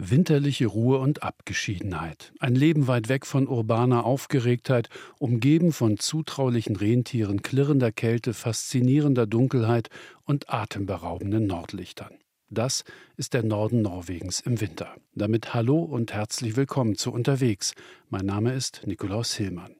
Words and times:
Winterliche 0.00 0.68
Ruhe 0.68 0.98
und 0.98 1.24
Abgeschiedenheit. 1.24 2.32
Ein 2.38 2.54
Leben 2.54 2.86
weit 2.86 3.08
weg 3.08 3.26
von 3.26 3.48
urbaner 3.48 4.04
Aufgeregtheit, 4.04 4.88
umgeben 5.18 5.72
von 5.72 5.98
zutraulichen 5.98 6.76
Rentieren, 6.76 7.42
klirrender 7.42 7.90
Kälte, 7.90 8.32
faszinierender 8.32 9.26
Dunkelheit 9.26 9.90
und 10.24 10.54
atemberaubenden 10.54 11.48
Nordlichtern. 11.48 12.14
Das 12.48 12.84
ist 13.16 13.34
der 13.34 13.42
Norden 13.42 13.82
Norwegens 13.82 14.38
im 14.38 14.60
Winter. 14.60 14.94
Damit 15.16 15.52
hallo 15.52 15.82
und 15.82 16.12
herzlich 16.12 16.54
willkommen 16.54 16.94
zu 16.94 17.12
Unterwegs. 17.12 17.74
Mein 18.08 18.24
Name 18.24 18.54
ist 18.54 18.82
Nikolaus 18.86 19.34
Hillmann. 19.34 19.77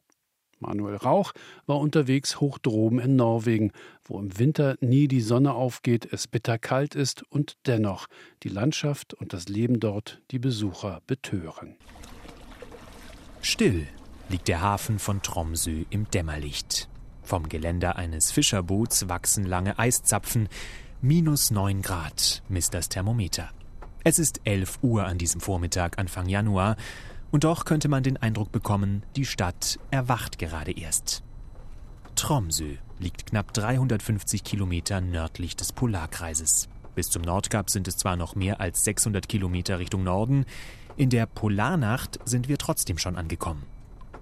Manuel 0.61 0.96
Rauch 0.96 1.32
war 1.66 1.79
unterwegs 1.79 2.40
hoch 2.40 2.58
droben 2.58 2.98
in 2.98 3.16
Norwegen, 3.16 3.72
wo 4.04 4.18
im 4.18 4.38
Winter 4.38 4.77
nie 4.80 5.08
die 5.08 5.20
Sonne 5.20 5.54
aufgeht, 5.54 6.08
es 6.12 6.27
bitterkalt 6.27 6.95
ist 6.95 7.22
und 7.30 7.57
dennoch 7.66 8.07
die 8.43 8.48
Landschaft 8.48 9.14
und 9.14 9.32
das 9.32 9.48
Leben 9.48 9.80
dort 9.80 10.21
die 10.30 10.39
Besucher 10.39 11.00
betören. 11.07 11.76
Still 13.40 13.86
liegt 14.29 14.48
der 14.48 14.61
Hafen 14.61 14.98
von 14.98 15.22
Tromsø 15.22 15.84
im 15.90 16.11
Dämmerlicht. 16.11 16.89
Vom 17.22 17.48
Geländer 17.48 17.96
eines 17.96 18.32
Fischerboots 18.32 19.09
wachsen 19.09 19.45
lange 19.45 19.79
Eiszapfen. 19.79 20.48
Minus 21.00 21.50
9 21.50 21.82
Grad 21.82 22.43
misst 22.48 22.75
das 22.75 22.89
Thermometer. 22.89 23.50
Es 24.04 24.18
ist 24.18 24.40
11 24.45 24.79
Uhr 24.82 25.04
an 25.04 25.18
diesem 25.18 25.40
Vormittag 25.40 25.98
Anfang 25.98 26.26
Januar 26.26 26.76
und 27.31 27.45
doch 27.45 27.64
könnte 27.64 27.89
man 27.89 28.03
den 28.03 28.17
Eindruck 28.17 28.53
bekommen, 28.53 29.03
die 29.17 29.27
Stadt 29.27 29.79
erwacht 29.91 30.39
gerade 30.39 30.73
erst. 30.73 31.23
Tromsø 32.14 32.77
liegt 32.98 33.27
knapp 33.27 33.53
350 33.53 34.42
Kilometer 34.42 35.01
nördlich 35.01 35.56
des 35.56 35.73
Polarkreises. 35.73 36.69
Bis 36.95 37.11
zum 37.11 37.23
Nordkap 37.23 37.70
sind 37.70 37.87
es 37.87 37.97
zwar 37.97 38.17
noch 38.17 38.34
mehr 38.34 38.61
als 38.61 38.83
600 38.84 39.28
Kilometer 39.28 39.78
Richtung 39.78 40.03
Norden, 40.03 40.47
in 40.97 41.11
der 41.11 41.27
Polarnacht 41.27 42.19
sind 42.25 42.48
wir 42.48 42.59
trotzdem 42.59 42.98
schon 42.98 43.17
angekommen. 43.17 43.62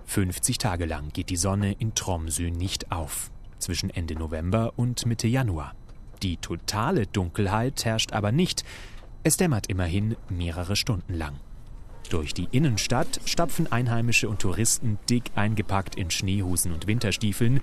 50 0.05 0.59
Tage 0.59 0.85
lang 0.85 1.09
geht 1.09 1.31
die 1.31 1.37
Sonne 1.37 1.73
in 1.73 1.95
Tromsø 1.95 2.51
nicht 2.51 2.93
auf, 2.93 3.31
zwischen 3.59 3.89
Ende 3.89 4.15
November 4.15 4.75
und 4.77 5.07
Mitte 5.07 5.27
Januar. 5.27 5.75
Die 6.23 6.37
totale 6.37 7.07
Dunkelheit 7.07 7.85
herrscht 7.85 8.13
aber 8.13 8.31
nicht, 8.31 8.65
es 9.23 9.37
dämmert 9.37 9.69
immerhin 9.69 10.17
mehrere 10.29 10.77
Stunden 10.77 11.15
lang. 11.15 11.41
Durch 12.11 12.35
die 12.35 12.49
Innenstadt 12.53 13.21
stapfen 13.25 13.71
Einheimische 13.71 14.29
und 14.29 14.41
Touristen 14.41 14.99
dick 15.11 15.33
eingepackt 15.35 15.97
in 15.97 16.11
Schneehosen 16.11 16.73
und 16.73 16.87
Winterstiefeln. 16.87 17.61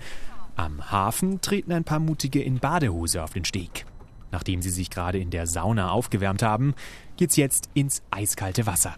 Am 0.56 0.92
Hafen 0.92 1.42
treten 1.42 1.72
ein 1.72 1.84
paar 1.84 2.00
Mutige 2.00 2.42
in 2.42 2.60
Badehose 2.60 3.24
auf 3.24 3.34
den 3.34 3.46
Steg. 3.46 3.86
Nachdem 4.32 4.62
sie 4.62 4.70
sich 4.70 4.90
gerade 4.90 5.20
in 5.20 5.30
der 5.30 5.48
Sauna 5.48 5.92
aufgewärmt 5.92 6.44
haben, 6.44 6.74
geht's 7.18 7.38
jetzt 7.38 7.70
ins 7.74 8.02
eiskalte 8.12 8.66
Wasser. 8.66 8.96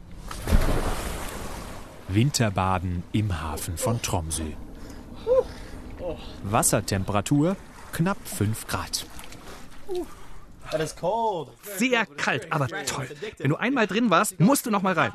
Winterbaden 2.07 3.03
im 3.11 3.41
Hafen 3.41 3.77
von 3.77 4.01
Tromsø. 4.01 4.43
Wassertemperatur 6.43 7.55
knapp 7.91 8.17
5 8.27 8.67
Grad. 8.67 9.05
Sehr 11.77 12.05
kalt, 12.05 12.51
aber 12.51 12.67
toll. 12.85 13.07
Wenn 13.37 13.49
du 13.49 13.55
einmal 13.55 13.87
drin 13.87 14.09
warst, 14.09 14.39
musst 14.39 14.65
du 14.65 14.71
noch 14.71 14.81
mal 14.81 14.93
rein. 14.93 15.11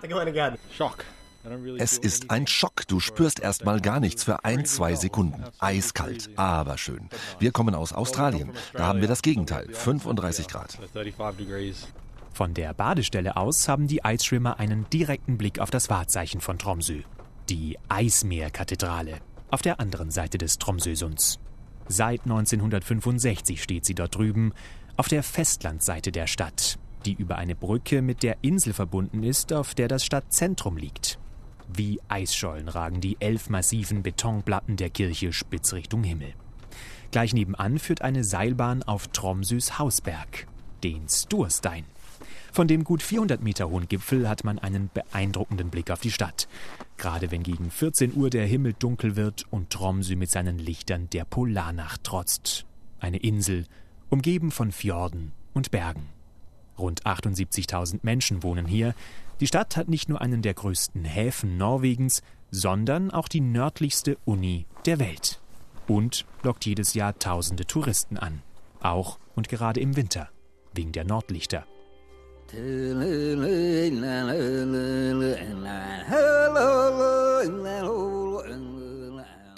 Es 1.78 1.96
ist 1.96 2.30
ein 2.30 2.46
Schock. 2.46 2.86
Du 2.86 3.00
spürst 3.00 3.40
erst 3.40 3.64
mal 3.64 3.80
gar 3.80 3.98
nichts 3.98 4.24
für 4.24 4.44
ein, 4.44 4.66
zwei 4.66 4.94
Sekunden. 4.94 5.42
Eiskalt, 5.58 6.28
aber 6.36 6.76
schön. 6.76 7.08
Wir 7.38 7.50
kommen 7.50 7.74
aus 7.74 7.92
Australien. 7.92 8.50
Da 8.74 8.86
haben 8.86 9.00
wir 9.00 9.08
das 9.08 9.22
Gegenteil. 9.22 9.66
35 9.72 10.48
Grad. 10.48 10.78
Von 12.32 12.54
der 12.54 12.74
Badestelle 12.74 13.36
aus 13.36 13.68
haben 13.68 13.86
die 13.86 14.04
Eisschwimmer 14.04 14.58
einen 14.60 14.88
direkten 14.90 15.38
Blick 15.38 15.58
auf 15.60 15.70
das 15.70 15.88
Wahrzeichen 15.88 16.40
von 16.40 16.58
Tromsø. 16.58 17.00
Die 17.48 17.78
Eismeerkathedrale. 17.88 19.18
Auf 19.50 19.62
der 19.62 19.80
anderen 19.80 20.10
Seite 20.10 20.38
des 20.38 20.58
Tromsøsunds. 20.58 21.40
Seit 21.88 22.22
1965 22.22 23.60
steht 23.60 23.84
sie 23.84 23.96
dort 23.96 24.14
drüben, 24.14 24.52
auf 24.96 25.08
der 25.08 25.22
Festlandseite 25.22 26.12
der 26.12 26.26
Stadt, 26.26 26.78
die 27.04 27.14
über 27.14 27.36
eine 27.36 27.54
Brücke 27.54 28.02
mit 28.02 28.22
der 28.22 28.36
Insel 28.42 28.72
verbunden 28.72 29.22
ist, 29.22 29.52
auf 29.52 29.74
der 29.74 29.88
das 29.88 30.04
Stadtzentrum 30.04 30.76
liegt. 30.76 31.18
Wie 31.72 32.00
Eisschollen 32.08 32.68
ragen 32.68 33.00
die 33.00 33.16
elf 33.20 33.48
massiven 33.48 34.02
Betonplatten 34.02 34.76
der 34.76 34.90
Kirche 34.90 35.32
spitz 35.32 35.72
Richtung 35.72 36.02
Himmel. 36.02 36.34
Gleich 37.10 37.32
nebenan 37.32 37.78
führt 37.78 38.02
eine 38.02 38.24
Seilbahn 38.24 38.82
auf 38.82 39.08
Tromsøs 39.08 39.78
Hausberg, 39.78 40.46
den 40.82 41.08
Sturstein. 41.08 41.84
Von 42.52 42.66
dem 42.66 42.82
gut 42.82 43.02
400 43.02 43.42
Meter 43.42 43.70
hohen 43.70 43.88
Gipfel 43.88 44.28
hat 44.28 44.42
man 44.42 44.58
einen 44.58 44.90
beeindruckenden 44.92 45.70
Blick 45.70 45.90
auf 45.90 46.00
die 46.00 46.10
Stadt. 46.10 46.48
Gerade 46.96 47.30
wenn 47.30 47.42
gegen 47.42 47.70
14 47.70 48.14
Uhr 48.14 48.30
der 48.30 48.46
Himmel 48.46 48.74
dunkel 48.78 49.16
wird 49.16 49.44
und 49.50 49.70
Tromsø 49.70 50.16
mit 50.16 50.30
seinen 50.30 50.58
Lichtern 50.58 51.08
der 51.10 51.24
Polarnacht 51.24 52.02
trotzt. 52.04 52.66
Eine 52.98 53.18
Insel, 53.18 53.66
umgeben 54.10 54.50
von 54.50 54.72
Fjorden 54.72 55.32
und 55.54 55.70
Bergen. 55.70 56.08
Rund 56.78 57.04
78.000 57.04 58.00
Menschen 58.02 58.42
wohnen 58.42 58.66
hier. 58.66 58.94
Die 59.40 59.46
Stadt 59.46 59.76
hat 59.76 59.88
nicht 59.88 60.08
nur 60.08 60.20
einen 60.20 60.42
der 60.42 60.54
größten 60.54 61.04
Häfen 61.04 61.56
Norwegens, 61.56 62.22
sondern 62.50 63.10
auch 63.10 63.28
die 63.28 63.40
nördlichste 63.40 64.18
Uni 64.24 64.66
der 64.84 64.98
Welt. 64.98 65.40
Und 65.86 66.24
lockt 66.42 66.66
jedes 66.66 66.94
Jahr 66.94 67.18
tausende 67.18 67.64
Touristen 67.66 68.16
an. 68.16 68.42
Auch 68.80 69.18
und 69.34 69.48
gerade 69.48 69.80
im 69.80 69.96
Winter, 69.96 70.28
wegen 70.74 70.92
der 70.92 71.04
Nordlichter. 71.04 71.66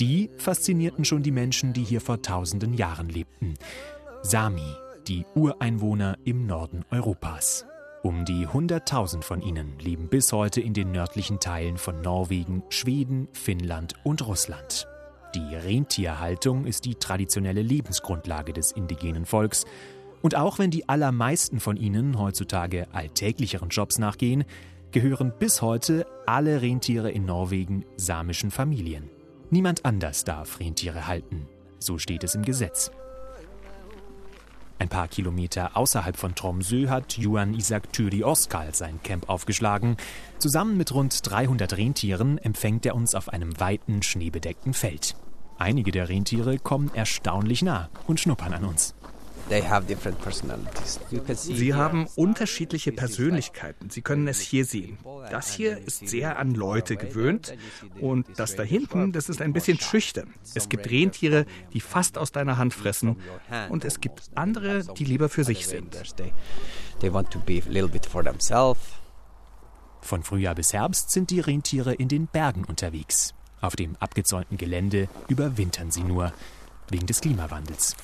Die 0.01 0.31
faszinierten 0.37 1.05
schon 1.05 1.23
die 1.23 1.31
Menschen, 1.31 1.73
die 1.73 1.85
hier 1.85 2.01
vor 2.01 2.21
tausenden 2.21 2.75
Jahren 2.75 3.09
lebten. 3.09 3.55
Sami, 4.25 4.77
die 5.09 5.27
Ureinwohner 5.35 6.17
im 6.25 6.47
Norden 6.47 6.85
Europas. 6.93 7.67
Um 8.05 8.25
die 8.25 8.47
100.000 8.47 9.23
von 9.23 9.43
ihnen 9.43 9.77
leben 9.81 10.09
bis 10.09 10.33
heute 10.33 10.61
in 10.61 10.75
den 10.75 10.93
nördlichen 10.93 11.41
Teilen 11.41 11.77
von 11.77 12.01
Norwegen, 12.03 12.63
Schweden, 12.69 13.27
Finnland 13.33 13.95
und 14.05 14.25
Russland. 14.25 14.87
Die 15.35 15.57
Rentierhaltung 15.57 16.67
ist 16.67 16.85
die 16.85 16.95
traditionelle 16.95 17.63
Lebensgrundlage 17.63 18.53
des 18.53 18.71
indigenen 18.71 19.27
Volks. 19.27 19.65
Und 20.23 20.37
auch 20.37 20.61
wenn 20.61 20.71
die 20.71 20.89
allermeisten 20.89 21.59
von 21.59 21.77
ihnen 21.77 22.17
heutzutage 22.17 22.87
alltäglicheren 22.93 23.71
Jobs 23.71 23.99
nachgehen, 23.99 24.45
gehören 24.93 25.33
bis 25.37 25.63
heute 25.63 26.07
alle 26.27 26.63
Rentiere 26.63 27.11
in 27.11 27.25
Norwegen 27.25 27.85
samischen 27.97 28.53
Familien. 28.53 29.11
Niemand 29.51 29.85
anders 29.85 30.23
darf 30.23 30.61
Rentiere 30.61 31.09
halten. 31.09 31.49
So 31.81 31.99
steht 31.99 32.23
es 32.23 32.37
im 32.37 32.43
Gesetz. 32.43 32.93
Ein 34.83 34.89
paar 34.89 35.07
Kilometer 35.07 35.77
außerhalb 35.77 36.17
von 36.17 36.35
Tromsø 36.35 36.89
hat 36.89 37.17
Juan 37.17 37.55
Isak 37.55 37.93
Thüri 37.93 38.25
Oskal 38.25 38.75
sein 38.75 38.99
Camp 39.05 39.29
aufgeschlagen. 39.29 39.97
Zusammen 40.39 40.77
mit 40.77 40.93
rund 40.93 41.21
300 41.23 41.77
Rentieren 41.77 42.37
empfängt 42.39 42.85
er 42.85 42.97
uns 42.97 43.15
auf 43.15 43.29
einem 43.29 43.61
weiten, 43.61 44.03
schneebedeckten 44.03 44.75
Feld. 44.75 45.15
Einige 45.57 45.93
der 45.93 46.09
Rentiere 46.09 46.59
kommen 46.59 46.91
erstaunlich 46.95 47.63
nah 47.63 47.91
und 48.09 48.19
schnuppern 48.19 48.55
an 48.55 48.65
uns. 48.65 48.97
Sie 51.35 51.75
haben 51.75 52.07
unterschiedliche 52.17 52.93
Persönlichkeiten. 52.93 53.91
Sie 53.91 54.03
können 54.03 54.29
es 54.29 54.41
hier 54.41 54.65
sehen. 54.65 54.99
Das 55.31 55.53
hier 55.53 55.79
ist 55.79 56.09
sehr 56.09 56.39
an 56.39 56.55
Leute 56.55 56.97
gewöhnt 56.97 57.55
und 58.01 58.27
das 58.37 58.57
da 58.57 58.63
hinten, 58.63 59.13
das 59.13 59.29
ist 59.29 59.43
ein 59.43 59.53
bisschen 59.53 59.79
schüchtern. 59.79 60.33
Es 60.55 60.69
gibt 60.69 60.91
Rentiere, 60.91 61.47
die 61.73 61.81
fast 61.81 62.19
aus 62.19 62.33
deiner 62.33 62.57
Hand 62.57 62.75
fressen 62.75 63.17
und 63.69 63.85
es 63.85 64.01
gibt 64.01 64.31
andere, 64.35 64.85
die 64.85 65.05
lieber 65.05 65.29
für 65.29 65.45
sich 65.45 65.67
sind. 65.67 65.97
Von 70.01 70.23
Frühjahr 70.25 70.55
bis 70.55 70.73
Herbst 70.73 71.11
sind 71.11 71.31
die 71.31 71.41
Rentiere 71.41 71.95
in 71.95 72.09
den 72.09 72.27
Bergen 72.27 72.65
unterwegs. 72.65 73.35
Auf 73.61 73.77
dem 73.77 73.97
abgezäunten 74.01 74.57
Gelände 74.59 75.09
überwintern 75.29 75.93
sie 75.93 76.03
nur, 76.03 76.33
wegen 76.91 77.07
des 77.07 77.21
Klimawandels. 77.21 77.97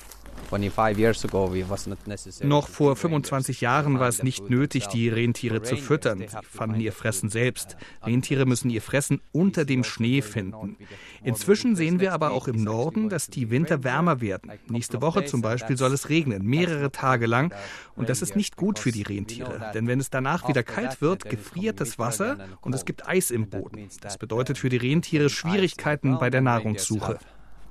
Noch 2.43 2.67
vor 2.67 2.95
25 2.95 3.61
Jahren 3.61 3.99
war 3.99 4.07
es 4.07 4.23
nicht 4.23 4.49
nötig, 4.49 4.87
die 4.87 5.09
Rentiere 5.09 5.61
zu 5.61 5.75
füttern. 5.77 6.19
Sie 6.19 6.27
fanden 6.49 6.79
ihr 6.79 6.91
Fressen 6.91 7.29
selbst. 7.29 7.77
Rentiere 8.03 8.45
müssen 8.45 8.69
ihr 8.69 8.81
Fressen 8.81 9.21
unter 9.31 9.65
dem 9.65 9.83
Schnee 9.83 10.21
finden. 10.21 10.77
Inzwischen 11.23 11.75
sehen 11.75 11.99
wir 11.99 12.13
aber 12.13 12.31
auch 12.31 12.47
im 12.47 12.63
Norden, 12.63 13.09
dass 13.09 13.27
die 13.27 13.49
Winter 13.49 13.83
wärmer 13.83 14.21
werden. 14.21 14.51
Nächste 14.67 15.01
Woche 15.01 15.25
zum 15.25 15.41
Beispiel 15.41 15.77
soll 15.77 15.93
es 15.93 16.09
regnen, 16.09 16.45
mehrere 16.45 16.91
Tage 16.91 17.25
lang. 17.25 17.53
Und 17.95 18.09
das 18.09 18.21
ist 18.21 18.35
nicht 18.35 18.55
gut 18.55 18.79
für 18.79 18.91
die 18.91 19.03
Rentiere. 19.03 19.71
Denn 19.73 19.87
wenn 19.87 19.99
es 19.99 20.09
danach 20.09 20.47
wieder 20.47 20.63
kalt 20.63 21.01
wird, 21.01 21.29
gefriert 21.29 21.79
das 21.79 21.99
Wasser 21.99 22.37
und 22.61 22.73
es 22.73 22.85
gibt 22.85 23.07
Eis 23.07 23.31
im 23.31 23.49
Boden. 23.49 23.89
Das 24.01 24.17
bedeutet 24.17 24.57
für 24.57 24.69
die 24.69 24.77
Rentiere 24.77 25.29
Schwierigkeiten 25.29 26.17
bei 26.17 26.29
der 26.29 26.41
Nahrungssuche. 26.41 27.19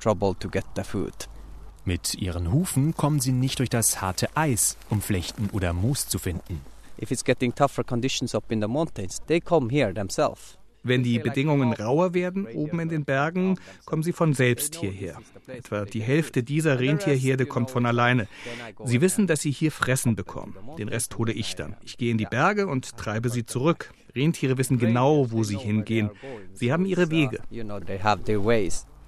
Trouble 0.00 0.34
to 0.38 0.48
get 0.48 0.64
the 0.76 0.84
food. 0.84 1.28
Mit 1.88 2.16
ihren 2.16 2.52
Hufen 2.52 2.94
kommen 2.94 3.18
sie 3.18 3.32
nicht 3.32 3.60
durch 3.60 3.70
das 3.70 4.02
harte 4.02 4.28
Eis, 4.36 4.76
um 4.90 5.00
Flechten 5.00 5.48
oder 5.54 5.72
Moos 5.72 6.06
zu 6.06 6.18
finden. 6.18 6.60
if 6.98 7.10
it's 7.10 7.24
getting 7.24 7.54
tougher 7.54 7.82
conditions 7.82 8.34
up 8.34 8.52
in 8.52 8.60
the 8.60 8.68
mountains, 8.68 9.22
they 9.26 9.40
come 9.40 9.70
here 9.70 9.94
themselves. 9.94 10.58
Wenn 10.82 11.02
die 11.02 11.18
Bedingungen 11.18 11.72
rauer 11.72 12.12
werden 12.12 12.46
oben 12.46 12.80
in 12.80 12.90
den 12.90 13.06
Bergen, 13.06 13.58
kommen 13.86 14.02
sie 14.02 14.12
von 14.12 14.34
selbst 14.34 14.74
hierher. 14.74 15.16
Etwa 15.46 15.86
die 15.86 16.02
Hälfte 16.02 16.42
dieser 16.42 16.78
Rentierherde 16.78 17.46
kommt 17.46 17.70
von 17.70 17.86
alleine. 17.86 18.28
Sie 18.84 19.00
wissen, 19.00 19.26
dass 19.26 19.40
sie 19.40 19.50
hier 19.50 19.72
Fressen 19.72 20.14
bekommen. 20.14 20.56
Den 20.76 20.90
Rest 20.90 21.16
hole 21.16 21.32
ich 21.32 21.56
dann. 21.56 21.74
Ich 21.86 21.96
gehe 21.96 22.10
in 22.10 22.18
die 22.18 22.26
Berge 22.26 22.66
und 22.66 22.98
treibe 22.98 23.30
sie 23.30 23.46
zurück. 23.46 23.94
Rentiere 24.14 24.58
wissen 24.58 24.78
genau, 24.78 25.30
wo 25.30 25.42
sie 25.42 25.56
hingehen. 25.56 26.10
Sie 26.52 26.70
haben 26.70 26.84
ihre 26.84 27.10
Wege. 27.10 27.40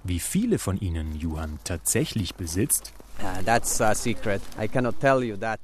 Wie 0.03 0.19
viele 0.19 0.57
von 0.57 0.79
ihnen 0.79 1.15
Johann 1.19 1.59
tatsächlich 1.63 2.35
besitzt, 2.35 2.93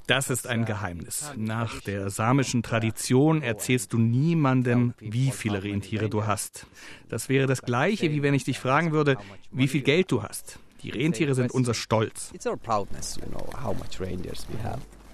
das 0.06 0.30
ist 0.30 0.46
ein 0.46 0.64
Geheimnis. 0.64 1.32
Nach 1.36 1.80
der 1.80 2.10
samischen 2.10 2.62
Tradition 2.62 3.42
erzählst 3.42 3.92
du 3.92 3.98
niemandem, 3.98 4.94
wie 5.00 5.32
viele 5.32 5.62
Rentiere 5.64 6.08
du 6.08 6.26
hast. 6.26 6.66
Das 7.08 7.28
wäre 7.28 7.46
das 7.46 7.62
gleiche, 7.62 8.10
wie 8.12 8.22
wenn 8.22 8.34
ich 8.34 8.44
dich 8.44 8.60
fragen 8.60 8.92
würde, 8.92 9.16
wie 9.50 9.66
viel 9.66 9.82
Geld 9.82 10.12
du 10.12 10.22
hast. 10.22 10.60
Die 10.82 10.90
Rentiere 10.90 11.34
sind 11.34 11.50
unser 11.50 11.74
Stolz. 11.74 12.32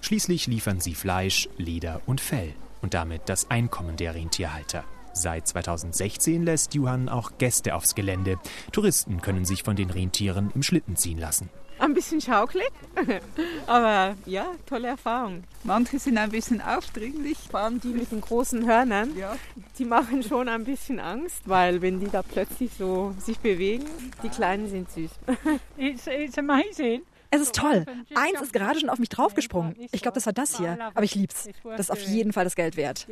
Schließlich 0.01 0.45
liefern 0.45 0.79
sie 0.79 0.93
Fleisch, 0.93 1.49
Leder 1.57 2.01
und 2.05 2.21
Fell 2.21 2.53
und 2.83 2.93
damit 2.93 3.23
das 3.25 3.49
Einkommen 3.49 3.97
der 3.97 4.13
Rentierhalter. 4.13 4.83
Seit 5.17 5.47
2016 5.47 6.43
lässt 6.43 6.73
Johann 6.73 7.07
auch 7.07 7.37
Gäste 7.37 7.73
aufs 7.73 7.95
Gelände. 7.95 8.37
Touristen 8.73 9.21
können 9.21 9.45
sich 9.45 9.63
von 9.63 9.77
den 9.77 9.89
Rentieren 9.89 10.51
im 10.53 10.61
Schlitten 10.61 10.97
ziehen 10.97 11.17
lassen. 11.17 11.49
Ein 11.79 11.93
bisschen 11.93 12.19
schaukelig, 12.19 12.69
aber 13.67 14.15
ja, 14.25 14.47
tolle 14.65 14.89
Erfahrung. 14.89 15.45
Manche 15.63 15.99
sind 15.99 16.17
ein 16.17 16.31
bisschen 16.31 16.61
aufdringlich. 16.61 17.37
Vor 17.49 17.61
allem 17.61 17.79
die 17.79 17.89
mit 17.89 18.11
den 18.11 18.19
großen 18.21 18.65
Hörnern, 18.65 19.15
ja. 19.17 19.37
die 19.79 19.85
machen 19.85 20.21
schon 20.21 20.49
ein 20.49 20.65
bisschen 20.65 20.99
Angst, 20.99 21.43
weil 21.45 21.81
wenn 21.81 22.01
die 22.01 22.09
da 22.09 22.21
plötzlich 22.21 22.71
so 22.77 23.15
sich 23.17 23.39
bewegen, 23.39 23.85
die 24.21 24.29
Kleinen 24.29 24.69
sind 24.69 24.91
süß. 24.91 25.11
It's, 25.77 26.07
it's 26.07 26.37
amazing. 26.37 27.03
Es 27.35 27.41
ist 27.41 27.55
toll. 27.55 27.85
Eins 28.15 28.41
ist 28.41 28.53
gerade 28.53 28.79
schon 28.79 28.89
auf 28.89 28.97
mich 28.97 29.09
draufgesprungen. 29.09 29.75
Ich 29.91 30.01
glaube, 30.01 30.15
das 30.15 30.25
war 30.25 30.31
das 30.31 30.57
hier. 30.57 30.77
Aber 30.93 31.03
ich 31.03 31.15
lieb's. 31.15 31.49
Das 31.63 31.81
ist 31.81 31.91
auf 31.91 31.99
jeden 32.01 32.31
Fall 32.31 32.45
das 32.45 32.55
Geld 32.55 32.77
wert. 32.77 33.07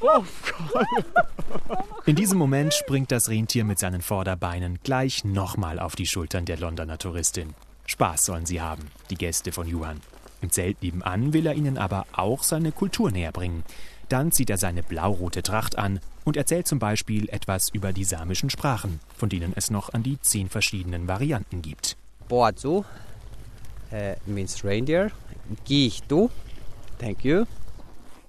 Oh 0.00 0.22
In 2.06 2.16
diesem 2.16 2.36
Moment 2.36 2.74
springt 2.74 3.10
das 3.10 3.30
Rentier 3.30 3.64
mit 3.64 3.78
seinen 3.78 4.02
Vorderbeinen 4.02 4.78
gleich 4.84 5.24
nochmal 5.24 5.78
auf 5.78 5.96
die 5.96 6.06
Schultern 6.06 6.44
der 6.44 6.58
Londoner 6.58 6.98
Touristin. 6.98 7.54
Spaß 7.86 8.26
sollen 8.26 8.44
sie 8.44 8.60
haben, 8.60 8.90
die 9.08 9.16
Gäste 9.16 9.52
von 9.52 9.66
Yuan. 9.66 10.00
Im 10.42 10.50
Zelt 10.50 10.82
nebenan 10.82 11.32
will 11.32 11.46
er 11.46 11.54
ihnen 11.54 11.78
aber 11.78 12.06
auch 12.12 12.42
seine 12.42 12.72
Kultur 12.72 13.10
näher 13.10 13.32
bringen. 13.32 13.64
Dann 14.10 14.32
zieht 14.32 14.50
er 14.50 14.58
seine 14.58 14.82
blau-rote 14.82 15.42
Tracht 15.42 15.78
an 15.78 16.00
und 16.24 16.36
erzählt 16.36 16.66
zum 16.66 16.78
Beispiel 16.78 17.28
etwas 17.30 17.70
über 17.70 17.94
die 17.94 18.04
samischen 18.04 18.50
Sprachen, 18.50 19.00
von 19.16 19.30
denen 19.30 19.54
es 19.56 19.70
noch 19.70 19.94
an 19.94 20.02
die 20.02 20.20
zehn 20.20 20.50
verschiedenen 20.50 21.08
Varianten 21.08 21.62
gibt. 21.62 21.96
Boazu 22.28 22.84
uh, 23.92 24.14
means 24.26 24.64
reindeer. 24.64 25.10
Gihtu, 25.64 26.30
thank 26.98 27.24
you. 27.24 27.44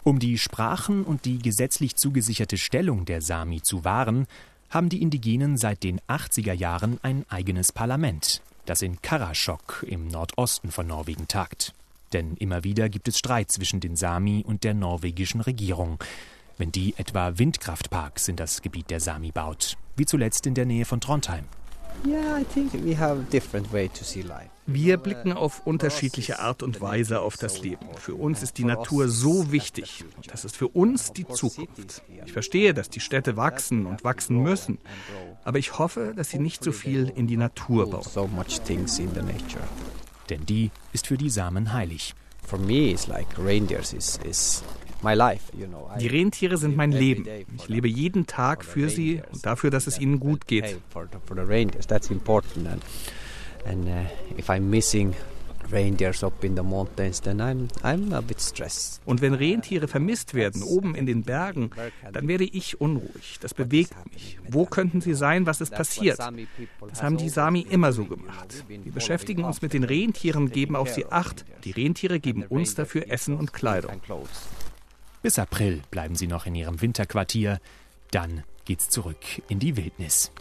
Um 0.03 0.19
die 0.19 0.37
Sprachen 0.37 1.03
und 1.03 1.25
die 1.25 1.37
gesetzlich 1.37 1.95
zugesicherte 1.95 2.57
Stellung 2.57 3.05
der 3.05 3.21
Sami 3.21 3.61
zu 3.61 3.85
wahren, 3.85 4.25
haben 4.69 4.89
die 4.89 5.01
Indigenen 5.01 5.57
seit 5.57 5.83
den 5.83 5.99
80er 6.01 6.53
Jahren 6.53 6.99
ein 7.03 7.25
eigenes 7.29 7.71
Parlament 7.71 8.41
das 8.65 8.81
in 8.81 9.01
Karasjok 9.01 9.85
im 9.87 10.07
Nordosten 10.07 10.71
von 10.71 10.87
Norwegen 10.87 11.27
tagt. 11.27 11.73
Denn 12.13 12.35
immer 12.37 12.63
wieder 12.63 12.89
gibt 12.89 13.07
es 13.07 13.17
Streit 13.17 13.51
zwischen 13.51 13.79
den 13.79 13.95
Sami 13.95 14.43
und 14.45 14.63
der 14.63 14.73
norwegischen 14.73 15.41
Regierung, 15.41 15.99
wenn 16.57 16.71
die 16.71 16.93
etwa 16.97 17.37
Windkraftparks 17.37 18.27
in 18.27 18.35
das 18.35 18.61
Gebiet 18.61 18.89
der 18.89 18.99
Sami 18.99 19.31
baut, 19.31 19.77
wie 19.95 20.05
zuletzt 20.05 20.45
in 20.45 20.53
der 20.53 20.65
Nähe 20.65 20.85
von 20.85 21.01
Trondheim. 21.01 21.45
Wir 24.65 24.97
blicken 24.97 25.33
auf 25.33 25.65
unterschiedliche 25.67 26.39
Art 26.39 26.63
und 26.63 26.81
Weise 26.81 27.21
auf 27.21 27.37
das 27.37 27.61
Leben. 27.61 27.85
Für 27.97 28.15
uns 28.15 28.41
ist 28.41 28.57
die 28.57 28.63
Natur 28.63 29.07
so 29.07 29.51
wichtig. 29.51 30.03
Das 30.27 30.45
ist 30.45 30.57
für 30.57 30.67
uns 30.67 31.13
die 31.13 31.27
Zukunft. 31.27 32.01
Ich 32.25 32.33
verstehe, 32.33 32.73
dass 32.73 32.89
die 32.89 32.99
Städte 32.99 33.37
wachsen 33.37 33.85
und 33.85 34.03
wachsen 34.03 34.41
müssen. 34.41 34.79
Aber 35.43 35.59
ich 35.59 35.77
hoffe, 35.77 36.13
dass 36.15 36.29
sie 36.29 36.39
nicht 36.39 36.63
so 36.63 36.71
viel 36.71 37.11
in 37.15 37.27
die 37.27 37.37
Natur 37.37 37.89
bauen. 37.89 38.01
Denn 40.29 40.45
die 40.45 40.71
ist 40.93 41.07
für 41.07 41.17
die 41.17 41.29
Samen 41.29 41.73
heilig. 41.73 42.15
Die 45.03 46.07
Rentiere 46.07 46.57
sind 46.57 46.75
mein 46.75 46.91
Leben. 46.91 47.25
Ich 47.57 47.67
lebe 47.67 47.87
jeden 47.87 48.27
Tag 48.27 48.63
für 48.63 48.89
sie 48.89 49.21
und 49.31 49.45
dafür, 49.45 49.69
dass 49.69 49.87
es 49.87 49.99
ihnen 49.99 50.19
gut 50.19 50.47
geht. 50.47 50.77
And 53.63 53.87
uh, 53.87 54.39
if 54.39 54.49
I'm 54.49 54.61
missing 54.71 55.13
reindeers 55.71 56.23
up 56.23 56.43
in 56.43 56.55
the 56.55 56.63
mountains, 56.63 57.21
then 57.21 57.39
I'm, 57.39 57.69
I'm 57.83 58.13
a 58.13 58.21
bit 58.21 58.41
stressed. 58.41 59.01
Und 59.05 59.21
wenn 59.21 59.33
Rentiere 59.33 59.87
vermisst 59.87 60.33
werden, 60.33 60.63
oben 60.63 60.95
in 60.95 61.05
den 61.05 61.23
Bergen, 61.23 61.71
dann 62.11 62.27
werde 62.27 62.43
ich 62.43 62.81
unruhig. 62.81 63.37
Das 63.41 63.53
bewegt 63.53 63.93
mich. 64.11 64.39
Wo 64.49 64.65
könnten 64.65 65.01
sie 65.01 65.13
sein? 65.13 65.45
Was 65.45 65.61
ist 65.61 65.71
passiert? 65.73 66.19
Das 66.19 67.03
haben 67.03 67.17
die 67.17 67.29
Sami 67.29 67.61
immer 67.61 67.93
so 67.93 68.05
gemacht. 68.05 68.65
Wir 68.67 68.91
beschäftigen 68.91 69.43
uns 69.43 69.61
mit 69.61 69.73
den 69.73 69.83
Rentieren, 69.83 70.51
geben 70.51 70.75
auf 70.75 70.89
sie 70.89 71.05
Acht. 71.05 71.45
Die 71.63 71.71
Rentiere 71.71 72.19
geben 72.19 72.43
uns 72.43 72.75
dafür 72.75 73.09
Essen 73.09 73.35
und 73.35 73.53
Kleidung. 73.53 74.01
Bis 75.21 75.37
April 75.37 75.81
bleiben 75.91 76.15
sie 76.15 76.27
noch 76.27 76.45
in 76.45 76.55
ihrem 76.55 76.81
Winterquartier. 76.81 77.59
Dann 78.09 78.43
geht's 78.65 78.89
zurück 78.89 79.17
in 79.49 79.59
die 79.59 79.77
Wildnis. 79.77 80.31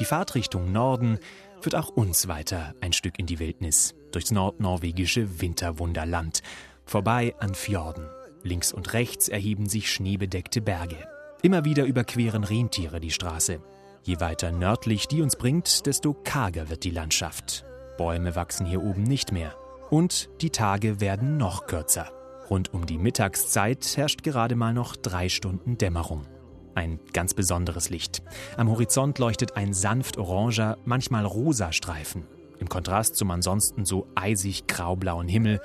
Die 0.00 0.04
Fahrt 0.04 0.34
Richtung 0.34 0.72
Norden 0.72 1.18
führt 1.60 1.76
auch 1.76 1.88
uns 1.88 2.26
weiter 2.28 2.74
ein 2.80 2.92
Stück 2.92 3.18
in 3.18 3.26
die 3.26 3.38
Wildnis, 3.38 3.94
durchs 4.12 4.30
nordnorwegische 4.30 5.40
Winterwunderland, 5.40 6.42
vorbei 6.84 7.34
an 7.38 7.54
Fjorden. 7.54 8.06
Links 8.42 8.72
und 8.72 8.92
rechts 8.92 9.28
erheben 9.28 9.68
sich 9.68 9.90
schneebedeckte 9.90 10.60
Berge. 10.60 11.08
Immer 11.42 11.64
wieder 11.64 11.84
überqueren 11.84 12.44
Rentiere 12.44 13.00
die 13.00 13.10
Straße. 13.10 13.60
Je 14.02 14.20
weiter 14.20 14.52
nördlich 14.52 15.08
die 15.08 15.22
uns 15.22 15.36
bringt, 15.36 15.86
desto 15.86 16.12
karger 16.12 16.68
wird 16.68 16.84
die 16.84 16.90
Landschaft. 16.90 17.64
Bäume 17.96 18.36
wachsen 18.36 18.66
hier 18.66 18.82
oben 18.82 19.02
nicht 19.02 19.32
mehr. 19.32 19.54
Und 19.94 20.28
die 20.40 20.50
Tage 20.50 21.00
werden 21.00 21.36
noch 21.36 21.68
kürzer. 21.68 22.10
Rund 22.50 22.74
um 22.74 22.84
die 22.84 22.98
Mittagszeit 22.98 23.96
herrscht 23.96 24.24
gerade 24.24 24.56
mal 24.56 24.74
noch 24.74 24.96
drei 24.96 25.28
Stunden 25.28 25.78
Dämmerung. 25.78 26.26
Ein 26.74 26.98
ganz 27.12 27.32
besonderes 27.32 27.90
Licht. 27.90 28.24
Am 28.56 28.68
Horizont 28.68 29.20
leuchtet 29.20 29.56
ein 29.56 29.72
sanft 29.72 30.18
oranger, 30.18 30.78
manchmal 30.84 31.24
rosa 31.24 31.70
Streifen. 31.70 32.26
Im 32.58 32.68
Kontrast 32.68 33.14
zum 33.14 33.30
ansonsten 33.30 33.84
so 33.84 34.08
eisig 34.16 34.66
graublauen 34.66 35.28
Himmel 35.28 35.60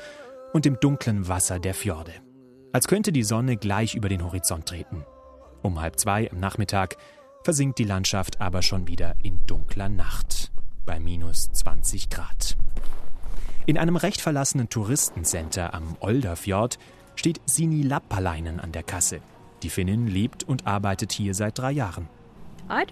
und 0.53 0.65
dem 0.65 0.79
dunklen 0.79 1.27
Wasser 1.27 1.57
der 1.57 1.74
Fjorde. 1.74 2.13
Als 2.71 2.88
könnte 2.88 3.12
die 3.12 3.24
Sonne 3.24 3.57
gleich 3.57 3.95
über 3.95 4.09
den 4.09 4.24
Horizont 4.24 4.67
treten. 4.67 5.07
Um 5.63 5.81
halb 5.81 6.00
zwei 6.00 6.29
am 6.29 6.39
Nachmittag 6.39 6.98
versinkt 7.43 7.79
die 7.79 7.83
Landschaft 7.83 8.39
aber 8.39 8.62
schon 8.62 8.88
wieder 8.88 9.15
in 9.24 9.43
dunkler 9.48 9.89
Nacht 9.89 10.51
bei 10.86 11.00
minus 11.00 11.51
20 11.51 12.12
Grad. 12.12 12.57
In 13.69 13.77
einem 13.77 13.97
recht 13.97 14.19
verlassenen 14.19 14.67
Touristencenter 14.69 15.75
am 15.75 15.95
Olderfjord 15.99 16.79
steht 17.13 17.39
Sini 17.45 17.83
Lappalainen 17.83 18.59
an 18.59 18.71
der 18.71 18.81
Kasse. 18.81 19.21
Die 19.61 19.69
Finnin 19.69 20.07
lebt 20.07 20.43
und 20.43 20.65
arbeitet 20.65 21.11
hier 21.11 21.35
seit 21.35 21.59
drei 21.59 21.73
Jahren. 21.73 22.09
Uh, 22.67 22.83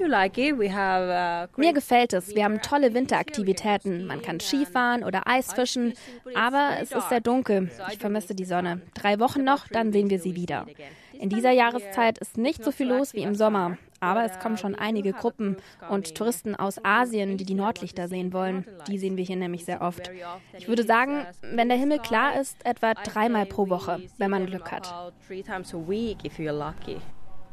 Mir 1.58 1.74
gefällt 1.74 2.14
es. 2.14 2.36
Wir 2.36 2.44
haben 2.44 2.62
tolle 2.62 2.94
Winteraktivitäten. 2.94 4.06
Man 4.06 4.22
kann 4.22 4.40
Skifahren 4.40 5.04
oder 5.04 5.26
Eisfischen, 5.26 5.96
aber 6.36 6.74
es 6.80 6.92
ist 6.92 7.10
sehr 7.10 7.22
dunkel. 7.22 7.72
Ich 7.92 7.98
vermisse 7.98 8.36
die 8.36 8.46
Sonne. 8.46 8.84
Drei 8.94 9.20
Wochen 9.20 9.44
noch, 9.44 9.68
dann 9.70 9.92
sehen 9.92 10.12
wir 10.12 10.20
sie 10.20 10.36
wieder. 10.36 10.68
In 11.14 11.30
dieser 11.30 11.54
Jahreszeit 11.54 12.20
ist 12.20 12.38
nicht 12.38 12.64
so 12.64 12.72
viel 12.72 12.90
los 12.90 13.16
wie 13.16 13.24
im 13.24 13.34
Sommer, 13.34 13.80
aber 14.00 14.26
es 14.26 14.40
kommen 14.40 14.58
schon 14.58 14.76
einige 14.76 15.14
Gruppen 15.14 15.58
und 15.90 16.16
Touristen 16.16 16.56
aus 16.56 16.84
Asien, 16.84 17.38
die 17.38 17.46
die 17.46 17.54
Nordlichter 17.54 18.08
sehen 18.08 18.34
wollen. 18.34 18.66
Die 18.88 18.98
sehen 18.98 19.18
wir 19.18 19.24
hier 19.24 19.36
nämlich 19.36 19.66
sehr 19.66 19.82
oft. 19.82 20.10
Ich 20.58 20.68
würde 20.68 20.84
sagen, 20.84 21.26
wenn 21.42 21.70
der 21.70 21.78
Himmel 21.78 22.00
klar 22.00 22.40
ist, 22.40 22.66
etwa 22.66 22.94
dreimal 22.94 23.46
pro 23.46 23.70
Woche, 23.70 24.02
wenn 24.18 24.32
man 24.32 24.46
Glück 24.46 24.72
hat. 24.72 25.14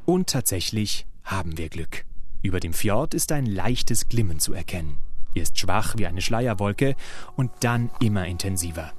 Und 0.07 0.29
tatsächlich 0.29 1.07
haben 1.25 1.57
wir 1.57 1.69
Glück. 1.69 2.05
Über 2.43 2.61
dem 2.61 2.75
Fjord 2.75 3.15
ist 3.15 3.33
ein 3.33 3.47
leichtes 3.47 4.09
Glimmen 4.09 4.39
zu 4.39 4.53
erkennen. 4.53 4.99
Erst 5.35 5.59
schwach 5.59 5.95
wie 5.97 6.07
eine 6.07 6.21
Schleierwolke 6.21 6.95
und 7.37 7.51
dann 7.61 7.91
immer 8.01 8.27
intensiver. 8.27 8.93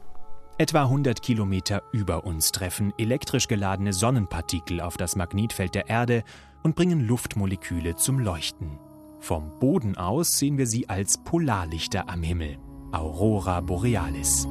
Etwa 0.58 0.84
100 0.84 1.22
Kilometer 1.22 1.84
über 1.92 2.24
uns 2.24 2.54
treffen 2.54 2.94
elektrisch 2.98 3.50
geladene 3.50 3.92
Sonnenpartikel 3.92 4.80
auf 4.80 4.96
das 4.96 5.18
Magnetfeld 5.18 5.76
der 5.76 5.90
Erde 5.90 6.24
und 6.64 6.78
bringen 6.78 7.06
Luftmoleküle 7.06 7.98
zum 7.98 8.20
Leuchten. 8.20 8.80
Vom 9.20 9.60
Boden 9.60 9.98
aus 9.98 10.38
sehen 10.38 10.58
wir 10.58 10.66
sie 10.66 10.88
als 10.88 11.18
Polarlichter 11.18 12.08
am 12.08 12.24
Himmel, 12.24 12.58
Aurora 12.94 13.60
borealis. 13.60 14.48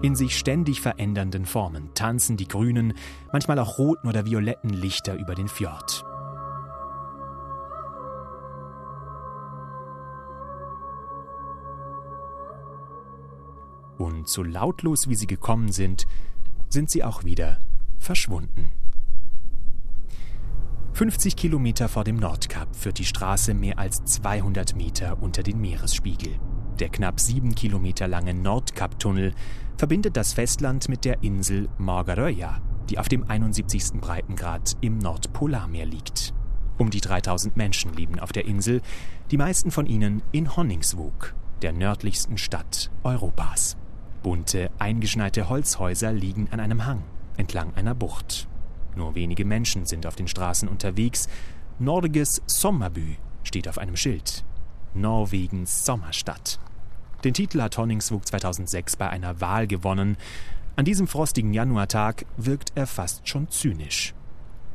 In 0.00 0.14
sich 0.14 0.38
ständig 0.38 0.80
verändernden 0.80 1.44
Formen 1.44 1.92
tanzen 1.94 2.36
die 2.36 2.46
grünen, 2.46 2.94
manchmal 3.32 3.58
auch 3.58 3.78
roten 3.78 4.06
oder 4.06 4.26
violetten 4.26 4.70
Lichter 4.70 5.16
über 5.16 5.34
den 5.34 5.48
Fjord. 5.48 6.04
Und 13.98 14.28
so 14.28 14.44
lautlos 14.44 15.08
wie 15.08 15.16
sie 15.16 15.26
gekommen 15.26 15.72
sind, 15.72 16.06
sind 16.68 16.88
sie 16.88 17.02
auch 17.02 17.24
wieder 17.24 17.58
verschwunden. 17.98 18.70
50 20.92 21.36
Kilometer 21.36 21.88
vor 21.88 22.04
dem 22.04 22.16
Nordkap 22.16 22.74
führt 22.74 22.98
die 22.98 23.04
Straße 23.04 23.54
mehr 23.54 23.78
als 23.78 24.04
200 24.04 24.74
Meter 24.76 25.20
unter 25.20 25.42
den 25.42 25.60
Meeresspiegel. 25.60 26.38
Der 26.78 26.88
knapp 26.88 27.18
sieben 27.18 27.54
Kilometer 27.54 28.06
lange 28.06 28.34
Nordkap-Tunnel 28.34 29.34
verbindet 29.76 30.16
das 30.16 30.32
Festland 30.32 30.88
mit 30.88 31.04
der 31.04 31.22
Insel 31.22 31.68
Margaröja, 31.78 32.60
die 32.88 32.98
auf 32.98 33.08
dem 33.08 33.28
71. 33.28 34.00
Breitengrad 34.00 34.76
im 34.80 34.98
Nordpolarmeer 34.98 35.86
liegt. 35.86 36.34
Um 36.78 36.90
die 36.90 37.00
3000 37.00 37.56
Menschen 37.56 37.92
leben 37.94 38.20
auf 38.20 38.30
der 38.30 38.44
Insel, 38.44 38.80
die 39.32 39.38
meisten 39.38 39.72
von 39.72 39.86
ihnen 39.86 40.22
in 40.30 40.56
Honningsvåg, 40.56 41.34
der 41.62 41.72
nördlichsten 41.72 42.38
Stadt 42.38 42.90
Europas. 43.02 43.77
Bunte, 44.22 44.70
eingeschneite 44.78 45.48
Holzhäuser 45.48 46.12
liegen 46.12 46.48
an 46.50 46.60
einem 46.60 46.86
Hang 46.86 47.02
entlang 47.38 47.74
einer 47.74 47.94
Bucht. 47.94 48.48
Nur 48.94 49.14
wenige 49.14 49.44
Menschen 49.44 49.86
sind 49.86 50.06
auf 50.06 50.16
den 50.16 50.28
Straßen 50.28 50.68
unterwegs. 50.68 51.28
Norges 51.78 52.42
Sommerbü 52.46 53.14
steht 53.44 53.68
auf 53.68 53.78
einem 53.78 53.96
Schild. 53.96 54.44
Norwegens 54.94 55.84
Sommerstadt. 55.86 56.58
Den 57.24 57.34
Titel 57.34 57.62
hat 57.62 57.78
Honningsvåg 57.78 58.26
2006 58.26 58.96
bei 58.96 59.08
einer 59.08 59.40
Wahl 59.40 59.66
gewonnen. 59.66 60.16
An 60.76 60.84
diesem 60.84 61.06
frostigen 61.06 61.54
Januartag 61.54 62.26
wirkt 62.36 62.72
er 62.74 62.86
fast 62.86 63.28
schon 63.28 63.48
zynisch. 63.48 64.14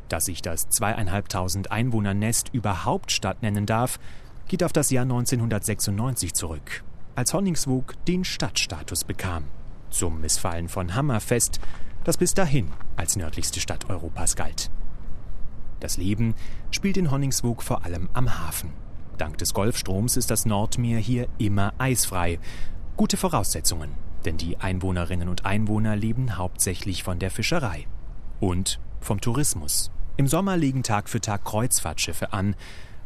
Dass 0.10 0.26
sich 0.26 0.42
das 0.42 0.70
zweieinhalbtausend 0.70 1.72
Einwohner-Nest 1.72 2.50
überhaupt 2.54 3.12
Stadt 3.12 3.42
nennen 3.42 3.66
darf, 3.66 4.00
geht 4.48 4.64
auf 4.64 4.74
das 4.74 4.90
Jahr 4.92 5.04
1996 5.04 6.34
zurück, 6.34 6.84
als 7.16 7.34
Honningsvåg 7.34 7.94
den 8.08 8.24
Stadtstatus 8.24 9.04
bekam. 9.04 9.46
Zum 9.90 10.22
Missfallen 10.22 10.70
von 10.70 10.96
Hammerfest 10.96 11.60
das 12.04 12.18
bis 12.18 12.34
dahin 12.34 12.70
als 12.96 13.16
nördlichste 13.16 13.60
Stadt 13.60 13.90
Europas 13.90 14.36
galt. 14.36 14.70
Das 15.80 15.98
Leben 15.98 16.36
spielt 16.72 16.98
in 16.98 17.12
Honningsvåg 17.12 17.62
vor 17.64 17.86
allem 17.86 18.10
am 18.14 18.40
Hafen. 18.40 18.72
Dank 19.18 19.38
des 19.38 19.54
Golfstroms 19.54 20.18
ist 20.18 20.32
das 20.32 20.46
Nordmeer 20.46 21.00
hier 21.00 21.28
immer 21.38 21.74
eisfrei. 21.78 22.40
Gute 22.98 23.18
Voraussetzungen, 23.18 23.92
denn 24.26 24.38
die 24.38 24.58
Einwohnerinnen 24.58 25.30
und 25.30 25.46
Einwohner 25.46 25.96
leben 25.96 26.38
hauptsächlich 26.38 27.04
von 27.04 27.20
der 27.20 27.32
Fischerei 27.32 27.88
und 28.40 28.80
vom 29.02 29.22
Tourismus. 29.22 29.92
Im 30.16 30.28
Sommer 30.28 30.58
legen 30.58 30.84
Tag 30.84 31.10
für 31.10 31.22
Tag 31.22 31.44
Kreuzfahrtschiffe 31.44 32.34
an. 32.34 32.56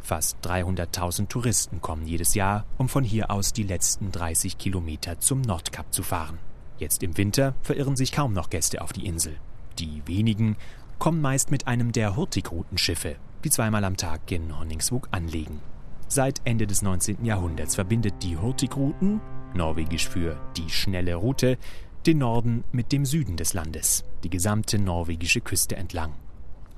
Fast 0.07 0.37
300.000 0.43 1.27
Touristen 1.27 1.81
kommen 1.81 2.07
jedes 2.07 2.33
Jahr, 2.33 2.63
um 2.77 2.87
von 2.87 3.03
hier 3.03 3.29
aus 3.29 3.51
die 3.51 3.63
letzten 3.63 4.09
30 4.13 4.57
Kilometer 4.57 5.19
zum 5.19 5.41
Nordkap 5.41 5.93
zu 5.93 6.01
fahren. 6.01 6.37
Jetzt 6.77 7.03
im 7.03 7.17
Winter 7.17 7.55
verirren 7.61 7.97
sich 7.97 8.13
kaum 8.13 8.31
noch 8.31 8.49
Gäste 8.49 8.81
auf 8.81 8.93
die 8.93 9.05
Insel. 9.05 9.35
Die 9.79 10.01
wenigen 10.05 10.55
kommen 10.97 11.19
meist 11.19 11.51
mit 11.51 11.67
einem 11.67 11.91
der 11.91 12.15
Hurtigroutenschiffe, 12.15 13.17
die 13.43 13.49
zweimal 13.49 13.83
am 13.83 13.97
Tag 13.97 14.31
in 14.31 14.57
Honningsvåg 14.57 15.09
anlegen. 15.11 15.59
Seit 16.07 16.39
Ende 16.45 16.67
des 16.67 16.81
19. 16.81 17.25
Jahrhunderts 17.25 17.75
verbindet 17.75 18.23
die 18.23 18.37
Hurtigruten, 18.37 19.19
norwegisch 19.55 20.07
für 20.07 20.39
die 20.55 20.69
schnelle 20.69 21.15
Route, 21.15 21.57
den 22.05 22.19
Norden 22.19 22.63
mit 22.71 22.93
dem 22.93 23.03
Süden 23.03 23.35
des 23.35 23.53
Landes, 23.53 24.05
die 24.23 24.29
gesamte 24.29 24.79
norwegische 24.79 25.41
Küste 25.41 25.75
entlang. 25.75 26.13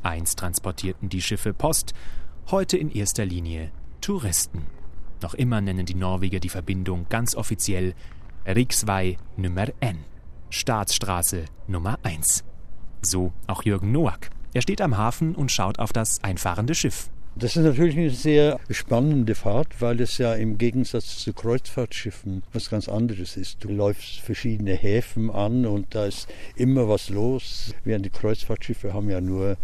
Einst 0.02 0.40
transportierten 0.40 1.10
die 1.10 1.22
Schiffe 1.22 1.54
Post, 1.54 1.94
heute 2.52 2.78
in 2.78 2.90
erster 2.90 3.26
Linie 3.26 3.72
Touristen. 4.02 4.66
Noch 5.22 5.36
immer 5.36 5.62
nennen 5.62 5.86
die 5.86 5.94
Norweger 5.94 6.40
die 6.40 6.50
Verbindung 6.50 7.06
ganz 7.10 7.36
offiziell 7.36 7.94
Riksvei 8.48 9.18
Nummer 9.38 9.68
N, 9.82 10.00
Staatsstraße 10.50 11.46
Nummer 11.68 12.00
1. 12.02 12.44
So 13.04 13.34
auch 13.46 13.64
Jürgen 13.64 13.92
Noack. 13.92 14.32
Er 14.54 14.64
steht 14.64 14.82
am 14.82 14.98
Hafen 14.98 15.36
und 15.36 15.52
schaut 15.52 15.78
auf 15.78 15.94
das 15.94 16.24
einfahrende 16.24 16.74
Schiff. 16.74 17.10
Das 17.36 17.56
ist 17.56 17.64
natürlich 17.64 17.96
eine 17.96 18.10
sehr 18.10 18.60
spannende 18.70 19.36
Fahrt, 19.36 19.80
weil 19.80 20.02
es 20.02 20.18
ja 20.18 20.34
im 20.34 20.58
Gegensatz 20.58 21.20
zu 21.20 21.32
Kreuzfahrtschiffen 21.32 22.44
was 22.52 22.70
ganz 22.70 22.90
anderes 22.90 23.38
ist. 23.38 23.64
Du 23.64 23.70
läufst 23.70 24.20
verschiedene 24.20 24.74
Häfen 24.74 25.30
an 25.30 25.66
und 25.66 25.94
da 25.94 26.06
ist 26.06 26.28
immer 26.56 26.90
was 26.90 27.10
los, 27.10 27.76
während 27.84 28.06
die 28.06 28.10
Kreuzfahrtschiffe 28.10 28.94
haben 28.94 29.10
ja 29.10 29.22
nur 29.22 29.58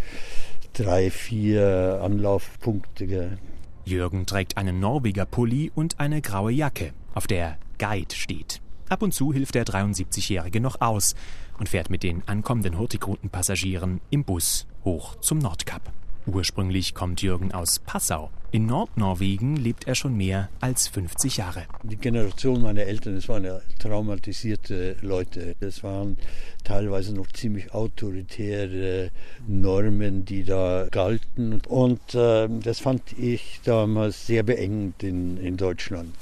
drei, 0.75 1.09
vier 1.09 2.01
Anlaufpunkte. 2.03 3.37
Jürgen 3.85 4.25
trägt 4.25 4.57
einen 4.57 4.79
Norweger 4.79 5.25
Pulli 5.25 5.71
und 5.73 5.99
eine 5.99 6.21
graue 6.21 6.51
Jacke, 6.51 6.93
auf 7.13 7.27
der 7.27 7.57
Guide 7.77 8.13
steht. 8.13 8.61
Ab 8.89 9.01
und 9.01 9.13
zu 9.13 9.33
hilft 9.33 9.55
der 9.55 9.65
73-Jährige 9.65 10.59
noch 10.59 10.81
aus 10.81 11.15
und 11.57 11.69
fährt 11.69 11.89
mit 11.89 12.03
den 12.03 12.27
ankommenden 12.27 12.77
Hurtigruten-Passagieren 12.77 14.01
im 14.09 14.23
Bus 14.23 14.67
hoch 14.83 15.15
zum 15.21 15.39
Nordkap. 15.39 15.81
Ursprünglich 16.27 16.95
kommt 16.95 17.21
Jürgen 17.21 17.51
aus 17.51 17.77
Passau. 17.79 18.31
In 18.51 18.65
Nordnorwegen 18.65 19.57
lebt 19.57 19.85
er 19.85 19.95
schon 19.95 20.15
mehr 20.15 20.49
als 20.59 20.87
50 20.87 21.37
Jahre. 21.37 21.63
Die 21.83 21.97
Generation 21.97 22.61
meiner 22.61 22.83
Eltern, 22.83 23.15
das 23.15 23.29
waren 23.29 23.43
ja 23.43 23.59
traumatisierte 23.79 24.95
Leute. 25.01 25.55
Das 25.59 25.83
waren 25.83 26.17
teilweise 26.63 27.13
noch 27.13 27.27
ziemlich 27.27 27.73
autoritäre 27.73 29.11
Normen, 29.45 30.25
die 30.25 30.43
da 30.45 30.87
galten. 30.89 31.61
Und 31.67 32.15
äh, 32.15 32.47
das 32.63 32.79
fand 32.79 33.01
ich 33.19 33.59
damals 33.63 34.25
sehr 34.25 34.43
beengend 34.43 35.03
in, 35.03 35.37
in 35.37 35.57
Deutschland. 35.57 36.15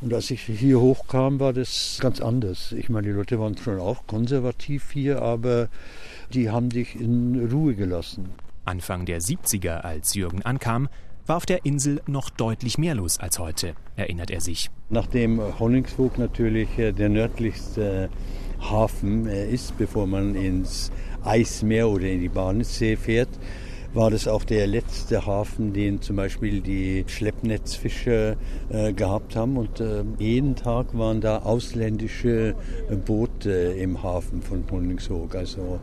Und 0.00 0.12
als 0.12 0.30
ich 0.30 0.40
hier 0.40 0.80
hochkam, 0.80 1.38
war 1.38 1.52
das 1.52 1.98
ganz 2.00 2.20
anders. 2.20 2.72
Ich 2.72 2.88
meine, 2.88 3.08
die 3.08 3.12
Leute 3.12 3.38
waren 3.38 3.56
schon 3.56 3.78
auch 3.78 4.06
konservativ 4.06 4.90
hier, 4.90 5.22
aber 5.22 5.68
die 6.32 6.50
haben 6.50 6.70
dich 6.70 6.96
in 6.96 7.48
Ruhe 7.52 7.74
gelassen. 7.74 8.30
Anfang 8.64 9.04
der 9.06 9.20
70er, 9.20 9.80
als 9.80 10.14
Jürgen 10.14 10.42
ankam, 10.42 10.88
war 11.26 11.36
auf 11.36 11.46
der 11.46 11.64
Insel 11.64 12.02
noch 12.06 12.30
deutlich 12.30 12.78
mehr 12.78 12.94
los 12.94 13.18
als 13.18 13.38
heute, 13.38 13.74
erinnert 13.96 14.30
er 14.30 14.40
sich. 14.40 14.70
Nachdem 14.90 15.40
Honningsvåg 15.58 16.18
natürlich 16.18 16.78
äh, 16.78 16.92
der 16.92 17.08
nördlichste 17.08 18.10
Hafen 18.60 19.26
äh, 19.26 19.48
ist, 19.48 19.76
bevor 19.78 20.06
man 20.06 20.34
ins 20.34 20.90
Eismeer 21.24 21.88
oder 21.88 22.06
in 22.06 22.20
die 22.20 22.28
Barnetssee 22.28 22.96
fährt, 22.96 23.30
war 23.94 24.10
das 24.10 24.26
auch 24.26 24.44
der 24.44 24.66
letzte 24.66 25.24
Hafen, 25.24 25.72
den 25.72 26.02
zum 26.02 26.16
Beispiel 26.16 26.60
die 26.60 27.04
Schleppnetzfischer 27.06 28.36
äh, 28.68 28.92
gehabt 28.92 29.36
haben. 29.36 29.56
Und 29.56 29.80
äh, 29.80 30.02
jeden 30.18 30.56
Tag 30.56 30.98
waren 30.98 31.20
da 31.20 31.38
ausländische 31.38 32.56
Boote 33.06 33.50
im 33.52 34.02
Hafen 34.02 34.42
von 34.42 34.64
Honningsvåg. 34.68 35.36
Also 35.36 35.78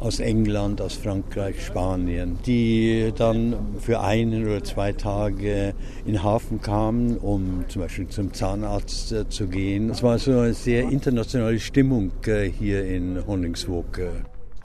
aus 0.00 0.20
England, 0.20 0.80
aus 0.80 0.94
Frankreich, 0.94 1.64
Spanien, 1.64 2.38
die 2.46 3.12
dann 3.16 3.56
für 3.80 4.00
einen 4.00 4.46
oder 4.46 4.62
zwei 4.62 4.92
Tage 4.92 5.74
in 6.04 6.12
den 6.12 6.22
Hafen 6.22 6.60
kamen, 6.60 7.16
um 7.18 7.64
zum 7.68 7.82
Beispiel 7.82 8.08
zum 8.08 8.32
Zahnarzt 8.32 9.12
äh, 9.12 9.28
zu 9.28 9.48
gehen. 9.48 9.90
Es 9.90 10.02
war 10.02 10.18
so 10.18 10.32
eine 10.32 10.54
sehr 10.54 10.88
internationale 10.88 11.58
Stimmung 11.60 12.12
äh, 12.26 12.48
hier 12.48 12.86
in 12.86 13.26
Honningsvåg. 13.26 14.00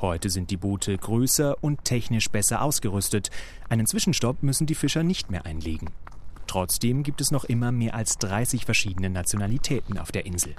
Heute 0.01 0.29
sind 0.29 0.51
die 0.51 0.57
Boote 0.57 0.97
größer 0.97 1.55
und 1.61 1.85
technisch 1.85 2.29
besser 2.29 2.61
ausgerüstet. 2.61 3.29
Einen 3.69 3.85
Zwischenstopp 3.85 4.43
müssen 4.43 4.67
die 4.67 4.75
Fischer 4.75 5.01
nicht 5.01 5.31
mehr 5.31 5.45
einlegen. 5.45 5.89
Trotzdem 6.45 7.03
gibt 7.03 7.21
es 7.21 7.31
noch 7.31 7.45
immer 7.45 7.71
mehr 7.71 7.95
als 7.95 8.17
30 8.17 8.65
verschiedene 8.65 9.09
Nationalitäten 9.09 9.97
auf 9.97 10.11
der 10.11 10.25
Insel. 10.25 10.55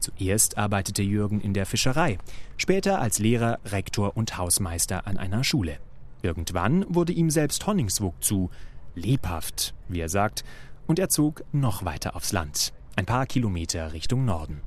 Zuerst 0.00 0.56
arbeitete 0.56 1.02
Jürgen 1.02 1.40
in 1.40 1.52
der 1.52 1.66
Fischerei, 1.66 2.18
später 2.56 3.00
als 3.00 3.18
Lehrer, 3.18 3.58
Rektor 3.66 4.16
und 4.16 4.38
Hausmeister 4.38 5.06
an 5.06 5.18
einer 5.18 5.44
Schule. 5.44 5.78
Irgendwann 6.22 6.86
wurde 6.88 7.12
ihm 7.12 7.28
selbst 7.30 7.66
Honningsvåg 7.66 8.14
zu 8.22 8.50
lebhaft, 8.94 9.74
wie 9.88 10.00
er 10.00 10.08
sagt, 10.08 10.42
und 10.86 10.98
er 10.98 11.10
zog 11.10 11.44
noch 11.52 11.84
weiter 11.84 12.16
aufs 12.16 12.32
Land, 12.32 12.72
ein 12.96 13.06
paar 13.06 13.26
Kilometer 13.26 13.92
Richtung 13.92 14.24
Norden. 14.24 14.62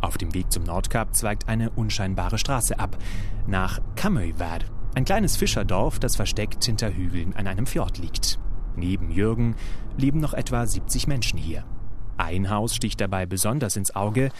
Auf 0.00 0.18
dem 0.18 0.34
Weg 0.34 0.52
zum 0.52 0.62
Nordkap 0.62 1.16
zweigt 1.16 1.48
eine 1.48 1.70
unscheinbare 1.70 2.38
Straße 2.38 2.78
ab, 2.78 2.98
nach 3.46 3.80
Kamøyvær, 3.96 4.60
ein 4.94 5.04
kleines 5.04 5.36
Fischerdorf, 5.36 5.98
das 5.98 6.16
versteckt 6.16 6.64
hinter 6.64 6.94
Hügeln 6.94 7.34
an 7.34 7.46
einem 7.46 7.66
Fjord 7.66 7.98
liegt. 7.98 8.38
Neben 8.76 9.10
Jürgen 9.10 9.56
leben 9.96 10.20
noch 10.20 10.34
etwa 10.34 10.66
70 10.66 11.06
Menschen 11.08 11.38
hier. 11.38 11.64
Ein 12.18 12.50
Haus 12.50 12.74
sticht 12.74 13.00
dabei 13.00 13.26
besonders 13.26 13.76
ins 13.76 13.94
Auge. 13.94 14.30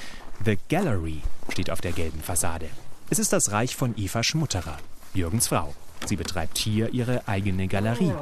The 0.45 0.59
Gallery 0.69 1.23
steht 1.49 1.71
auf 1.71 1.81
der 1.81 1.93
gelben 1.93 2.21
Fassade. 2.21 2.67
Es 3.09 3.19
ist 3.19 3.33
das 3.33 3.53
Reich 3.53 3.77
von 3.77 3.95
Eva 3.97 4.23
Schmutterer, 4.23 4.77
Jürgens 5.15 5.49
Frau. 5.49 5.73
Sie 6.05 6.17
betreibt 6.17 6.59
hier 6.59 6.93
ihre 6.93 7.27
eigene 7.27 7.69
Galerie. 7.69 8.13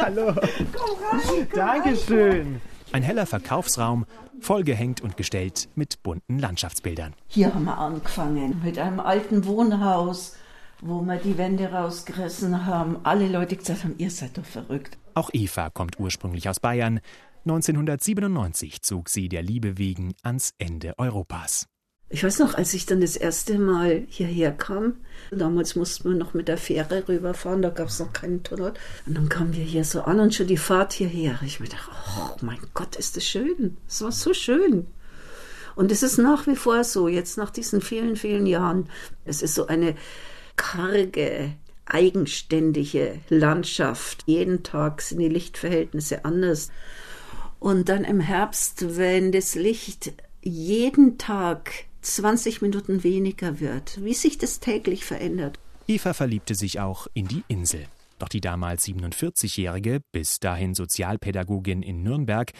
Hallo. 0.00 0.32
Komm 0.72 0.96
rein, 1.10 1.20
komm 1.22 1.48
Dankeschön. 1.54 2.60
Ein 2.92 3.02
heller 3.02 3.26
Verkaufsraum, 3.26 4.06
vollgehängt 4.40 5.00
und 5.00 5.16
gestellt 5.16 5.68
mit 5.74 6.02
bunten 6.02 6.38
Landschaftsbildern. 6.38 7.14
Hier 7.28 7.54
haben 7.54 7.64
wir 7.64 7.78
angefangen 7.78 8.60
mit 8.64 8.78
einem 8.78 9.00
alten 9.00 9.44
Wohnhaus, 9.44 10.36
wo 10.80 11.00
wir 11.02 11.16
die 11.16 11.36
Wände 11.36 11.70
rausgerissen 11.70 12.66
haben. 12.66 12.98
Alle 13.02 13.28
Leute 13.28 13.56
gesagt 13.56 13.84
haben, 13.84 13.94
ihr 13.98 14.10
seid 14.10 14.38
doch 14.38 14.44
verrückt. 14.44 14.98
Auch 15.14 15.30
Eva 15.32 15.70
kommt 15.70 16.00
ursprünglich 16.00 16.48
aus 16.48 16.60
Bayern. 16.60 17.00
1997 17.44 18.82
zog 18.82 19.08
sie 19.08 19.28
der 19.28 19.42
Liebe 19.42 19.78
wegen 19.78 20.14
ans 20.22 20.52
Ende 20.58 20.98
Europas. 20.98 21.66
Ich 22.12 22.24
weiß 22.24 22.40
noch, 22.40 22.54
als 22.54 22.74
ich 22.74 22.86
dann 22.86 23.00
das 23.00 23.16
erste 23.16 23.56
Mal 23.56 24.04
hierher 24.08 24.50
kam, 24.50 24.96
damals 25.30 25.76
mussten 25.76 26.10
wir 26.10 26.16
noch 26.16 26.34
mit 26.34 26.48
der 26.48 26.58
Fähre 26.58 27.08
rüberfahren, 27.08 27.62
da 27.62 27.70
gab 27.70 27.86
es 27.86 28.00
noch 28.00 28.12
keinen 28.12 28.42
Tunnel. 28.42 28.74
Und 29.06 29.16
dann 29.16 29.28
kamen 29.28 29.54
wir 29.54 29.62
hier 29.62 29.84
so 29.84 30.02
an 30.02 30.18
und 30.18 30.34
schon 30.34 30.48
die 30.48 30.56
Fahrt 30.56 30.92
hierher. 30.92 31.38
Ich 31.46 31.60
mir 31.60 31.68
dachte, 31.68 31.88
oh 32.18 32.36
mein 32.42 32.58
Gott, 32.74 32.96
ist 32.96 33.16
das 33.16 33.24
schön. 33.24 33.76
Es 33.86 34.02
war 34.02 34.10
so 34.10 34.34
schön. 34.34 34.88
Und 35.76 35.92
es 35.92 36.02
ist 36.02 36.18
nach 36.18 36.48
wie 36.48 36.56
vor 36.56 36.82
so, 36.82 37.06
jetzt 37.06 37.38
nach 37.38 37.50
diesen 37.50 37.80
vielen, 37.80 38.16
vielen 38.16 38.46
Jahren. 38.46 38.90
Es 39.24 39.40
ist 39.40 39.54
so 39.54 39.68
eine 39.68 39.94
karge, 40.56 41.52
eigenständige 41.86 43.20
Landschaft. 43.28 44.24
Jeden 44.26 44.64
Tag 44.64 45.00
sind 45.00 45.20
die 45.20 45.28
Lichtverhältnisse 45.28 46.24
anders. 46.24 46.70
Und 47.60 47.88
dann 47.88 48.04
im 48.04 48.20
Herbst, 48.20 48.96
wenn 48.96 49.32
das 49.32 49.54
Licht 49.54 50.12
jeden 50.42 51.18
Tag 51.18 51.70
20 52.02 52.62
Minuten 52.62 53.04
weniger 53.04 53.60
wird, 53.60 54.02
wie 54.02 54.14
sich 54.14 54.38
das 54.38 54.60
täglich 54.60 55.04
verändert. 55.04 55.58
Eva 55.86 56.14
verliebte 56.14 56.54
sich 56.54 56.80
auch 56.80 57.06
in 57.12 57.28
die 57.28 57.44
Insel. 57.48 57.86
Doch 58.18 58.28
die 58.28 58.40
damals 58.40 58.86
47-jährige, 58.86 60.00
bis 60.12 60.40
dahin 60.40 60.74
Sozialpädagogin 60.74 61.82
in 61.82 62.02
Nürnberg, 62.02 62.52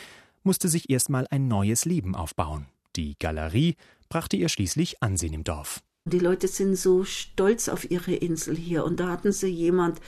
musste 0.43 0.69
sich 0.69 0.91
erstmal 0.91 1.27
ein 1.31 1.49
neues 1.49 1.85
Leben 1.85 2.15
aufbauen. 2.15 2.67
Die 2.97 3.17
Galerie 3.19 3.77
brachte 4.09 4.37
ihr 4.37 4.49
schließlich 4.49 5.03
Ansehen 5.03 5.33
im 5.33 5.45
Dorf. 5.45 5.81
Die 6.07 6.19
Leute 6.19 6.49
sind 6.49 6.77
so 6.77 7.05
stolz 7.05 7.69
auf 7.69 7.91
ihre 7.91 8.15
Insel 8.15 8.57
hier 8.57 8.85
und 8.85 9.01
da 9.01 9.09
hatten 9.09 9.33
sie 9.33 9.49
jemand, 9.49 10.01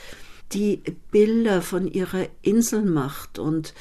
die 0.51 0.83
Bilder 1.11 1.61
von 1.61 1.87
ihrer 1.87 2.27
Insel 2.41 2.83
macht 2.83 3.39
und 3.39 3.73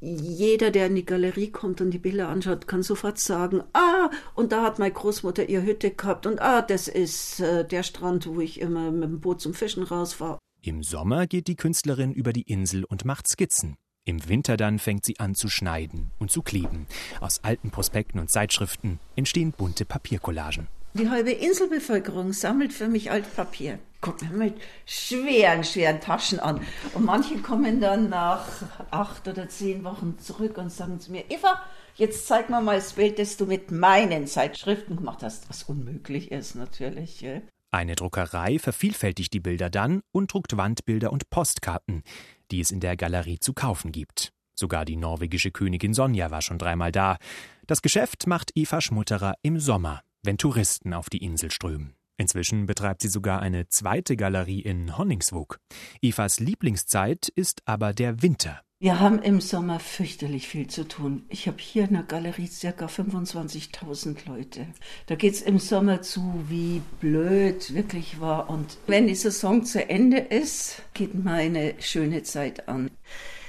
jeder, 0.00 0.70
der 0.70 0.86
in 0.86 0.94
die 0.94 1.06
Galerie 1.06 1.50
kommt 1.50 1.80
und 1.80 1.90
die 1.90 1.98
Bilder 1.98 2.28
anschaut, 2.28 2.68
kann 2.68 2.82
sofort 2.82 3.18
sagen, 3.18 3.62
ah, 3.72 4.10
und 4.34 4.52
da 4.52 4.62
hat 4.62 4.78
meine 4.78 4.92
Großmutter 4.92 5.48
ihre 5.48 5.64
Hütte 5.64 5.90
gehabt 5.90 6.26
und 6.26 6.40
ah, 6.40 6.62
das 6.62 6.88
ist 6.88 7.40
äh, 7.40 7.66
der 7.66 7.82
Strand, 7.82 8.26
wo 8.26 8.40
ich 8.40 8.60
immer 8.60 8.90
mit 8.90 9.04
dem 9.04 9.20
Boot 9.20 9.40
zum 9.40 9.54
Fischen 9.54 9.82
rausfahre. 9.82 10.38
Im 10.62 10.82
Sommer 10.82 11.26
geht 11.26 11.48
die 11.48 11.56
Künstlerin 11.56 12.12
über 12.12 12.32
die 12.32 12.42
Insel 12.42 12.84
und 12.84 13.04
macht 13.04 13.28
Skizzen. 13.28 13.76
Im 14.04 14.28
Winter 14.28 14.56
dann 14.56 14.78
fängt 14.78 15.04
sie 15.04 15.18
an 15.18 15.34
zu 15.34 15.48
schneiden 15.48 16.12
und 16.18 16.30
zu 16.30 16.42
kleben. 16.42 16.86
Aus 17.20 17.42
alten 17.42 17.70
Prospekten 17.70 18.20
und 18.20 18.30
Zeitschriften 18.30 19.00
entstehen 19.16 19.52
bunte 19.52 19.84
Papiercollagen. 19.84 20.68
Die 20.94 21.10
halbe 21.10 21.32
Inselbevölkerung 21.32 22.32
sammelt 22.32 22.72
für 22.72 22.88
mich 22.88 23.10
Altpapier. 23.10 23.78
Kommt 24.00 24.22
mir 24.22 24.30
mit 24.30 24.54
schweren, 24.84 25.64
schweren 25.64 26.00
Taschen 26.00 26.38
an. 26.38 26.60
Und 26.94 27.04
manche 27.04 27.38
kommen 27.38 27.80
dann 27.80 28.08
nach 28.08 28.46
acht 28.90 29.26
oder 29.28 29.48
zehn 29.48 29.84
Wochen 29.84 30.18
zurück 30.18 30.58
und 30.58 30.70
sagen 30.70 31.00
zu 31.00 31.12
mir, 31.12 31.24
Eva, 31.30 31.62
jetzt 31.96 32.26
zeig 32.26 32.50
mir 32.50 32.60
mal 32.60 32.76
das 32.76 32.92
Bild, 32.94 33.18
das 33.18 33.36
du 33.36 33.46
mit 33.46 33.70
meinen 33.70 34.26
Zeitschriften 34.26 34.96
gemacht 34.96 35.22
hast. 35.22 35.48
Was 35.48 35.64
unmöglich 35.64 36.30
ist 36.30 36.54
natürlich. 36.54 37.24
Eine 37.70 37.96
Druckerei 37.96 38.58
vervielfältigt 38.58 39.32
die 39.32 39.40
Bilder 39.40 39.70
dann 39.70 40.00
und 40.12 40.32
druckt 40.32 40.56
Wandbilder 40.56 41.12
und 41.12 41.30
Postkarten, 41.30 42.02
die 42.50 42.60
es 42.60 42.70
in 42.70 42.80
der 42.80 42.96
Galerie 42.96 43.38
zu 43.40 43.54
kaufen 43.54 43.92
gibt. 43.92 44.32
Sogar 44.54 44.84
die 44.84 44.96
norwegische 44.96 45.50
Königin 45.50 45.92
Sonja 45.92 46.30
war 46.30 46.40
schon 46.40 46.58
dreimal 46.58 46.92
da. 46.92 47.18
Das 47.66 47.82
Geschäft 47.82 48.26
macht 48.26 48.52
Eva 48.54 48.80
Schmutterer 48.80 49.34
im 49.42 49.58
Sommer 49.58 50.02
wenn 50.26 50.36
Touristen 50.38 50.92
auf 50.92 51.08
die 51.08 51.24
Insel 51.24 51.50
strömen. 51.50 51.95
Inzwischen 52.18 52.66
betreibt 52.66 53.02
sie 53.02 53.08
sogar 53.08 53.40
eine 53.40 53.68
zweite 53.68 54.16
Galerie 54.16 54.60
in 54.60 54.96
Honningsvåg. 54.96 55.58
Evas 56.00 56.40
Lieblingszeit 56.40 57.28
ist 57.28 57.62
aber 57.66 57.92
der 57.92 58.22
Winter. 58.22 58.62
Wir 58.78 59.00
haben 59.00 59.22
im 59.22 59.40
Sommer 59.40 59.80
fürchterlich 59.80 60.48
viel 60.48 60.66
zu 60.66 60.86
tun. 60.86 61.24
Ich 61.30 61.46
habe 61.46 61.56
hier 61.58 61.84
in 61.84 61.94
der 61.94 62.02
Galerie 62.02 62.48
ca. 62.48 62.84
25.000 62.84 64.28
Leute. 64.28 64.66
Da 65.06 65.14
geht 65.14 65.32
es 65.32 65.40
im 65.40 65.58
Sommer 65.58 66.02
zu, 66.02 66.44
wie 66.48 66.82
blöd 67.00 67.72
wirklich 67.72 68.20
war. 68.20 68.50
Und 68.50 68.76
wenn 68.86 69.06
die 69.06 69.14
Saison 69.14 69.64
zu 69.64 69.88
Ende 69.88 70.18
ist, 70.18 70.82
geht 70.92 71.14
meine 71.14 71.74
schöne 71.80 72.22
Zeit 72.22 72.68
an. 72.68 72.90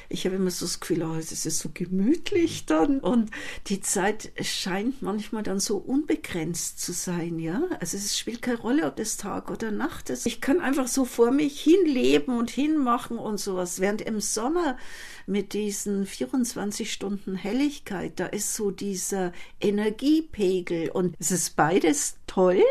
Ich 0.09 0.25
habe 0.25 0.35
immer 0.35 0.51
so 0.51 0.65
das 0.65 0.79
Gefühl, 0.79 1.03
oh, 1.03 1.15
es 1.15 1.31
ist 1.31 1.59
so 1.59 1.69
gemütlich 1.73 2.65
dann. 2.65 2.99
Und 2.99 3.31
die 3.67 3.81
Zeit 3.81 4.31
scheint 4.41 5.01
manchmal 5.01 5.43
dann 5.43 5.59
so 5.59 5.77
unbegrenzt 5.77 6.79
zu 6.79 6.93
sein, 6.93 7.39
ja. 7.39 7.63
Also 7.79 7.97
es 7.97 8.17
spielt 8.17 8.41
keine 8.41 8.59
Rolle, 8.59 8.85
ob 8.85 8.95
das 8.95 9.17
Tag 9.17 9.51
oder 9.51 9.71
Nacht 9.71 10.09
ist. 10.09 10.25
Ich 10.25 10.39
kann 10.39 10.61
einfach 10.61 10.87
so 10.87 11.03
vor 11.03 11.31
mich 11.31 11.59
hinleben 11.59 12.37
und 12.37 12.49
hinmachen 12.49 13.17
und 13.17 13.39
sowas. 13.39 13.81
Während 13.81 14.01
im 14.01 14.21
Sommer 14.21 14.77
mit 15.25 15.53
diesen 15.53 16.05
24 16.05 16.91
Stunden 16.91 17.35
Helligkeit, 17.35 18.19
da 18.19 18.27
ist 18.27 18.55
so 18.55 18.71
dieser 18.71 19.33
Energiepegel 19.59 20.89
und 20.89 21.15
es 21.19 21.31
ist 21.31 21.55
beides 21.57 22.17
toll, 22.27 22.63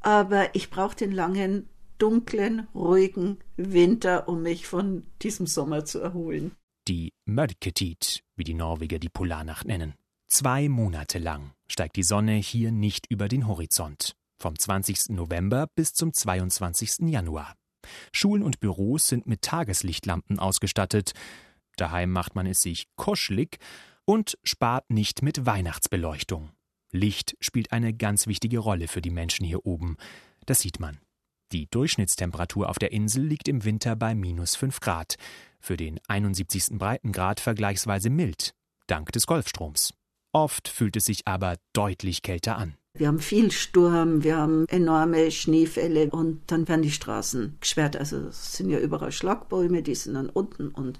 aber 0.00 0.54
ich 0.54 0.70
brauche 0.70 0.96
den 0.96 1.10
langen 1.10 1.68
dunklen, 1.98 2.68
ruhigen 2.74 3.38
Winter, 3.56 4.28
um 4.28 4.42
mich 4.42 4.68
von 4.68 5.04
diesem 5.20 5.46
Sommer 5.46 5.84
zu 5.84 5.98
erholen 5.98 6.52
die 6.88 7.12
Mörketit, 7.26 8.24
wie 8.34 8.44
die 8.44 8.54
Norweger 8.54 8.98
die 8.98 9.10
Polarnacht 9.10 9.66
nennen. 9.66 9.94
Zwei 10.26 10.68
Monate 10.68 11.18
lang 11.18 11.52
steigt 11.66 11.96
die 11.96 12.02
Sonne 12.02 12.34
hier 12.34 12.72
nicht 12.72 13.06
über 13.10 13.28
den 13.28 13.46
Horizont. 13.46 14.16
Vom 14.40 14.58
20. 14.58 15.10
November 15.10 15.66
bis 15.74 15.92
zum 15.92 16.14
22. 16.14 17.10
Januar. 17.10 17.54
Schulen 18.12 18.42
und 18.42 18.60
Büros 18.60 19.06
sind 19.06 19.26
mit 19.26 19.42
Tageslichtlampen 19.42 20.38
ausgestattet. 20.38 21.12
Daheim 21.76 22.10
macht 22.10 22.34
man 22.34 22.46
es 22.46 22.62
sich 22.62 22.86
kuschelig 22.96 23.58
und 24.04 24.38
spart 24.42 24.90
nicht 24.90 25.22
mit 25.22 25.44
Weihnachtsbeleuchtung. 25.44 26.50
Licht 26.90 27.36
spielt 27.40 27.72
eine 27.72 27.92
ganz 27.92 28.26
wichtige 28.26 28.60
Rolle 28.60 28.88
für 28.88 29.02
die 29.02 29.10
Menschen 29.10 29.44
hier 29.44 29.66
oben. 29.66 29.96
Das 30.46 30.60
sieht 30.60 30.80
man. 30.80 30.98
Die 31.52 31.66
Durchschnittstemperatur 31.70 32.68
auf 32.68 32.78
der 32.78 32.92
Insel 32.92 33.24
liegt 33.24 33.48
im 33.48 33.64
Winter 33.64 33.96
bei 33.96 34.14
minus 34.14 34.54
5 34.56 34.80
Grad 34.80 35.16
für 35.60 35.76
den 35.76 35.98
71. 36.08 36.78
Breitengrad 36.78 37.40
vergleichsweise 37.40 38.10
mild, 38.10 38.54
dank 38.86 39.12
des 39.12 39.26
Golfstroms. 39.26 39.94
Oft 40.32 40.68
fühlt 40.68 40.96
es 40.96 41.06
sich 41.06 41.26
aber 41.26 41.56
deutlich 41.72 42.22
kälter 42.22 42.56
an. 42.56 42.74
Wir 42.94 43.06
haben 43.06 43.20
viel 43.20 43.52
Sturm, 43.52 44.24
wir 44.24 44.36
haben 44.36 44.66
enorme 44.68 45.30
Schneefälle 45.30 46.10
und 46.10 46.42
dann 46.48 46.66
werden 46.68 46.82
die 46.82 46.90
Straßen 46.90 47.56
gesperrt. 47.60 47.96
Also 47.96 48.18
es 48.28 48.54
sind 48.54 48.70
ja 48.70 48.78
überall 48.78 49.12
Schlagbäume, 49.12 49.82
die 49.82 49.94
sind 49.94 50.14
dann 50.14 50.28
unten 50.28 50.68
und 50.68 50.98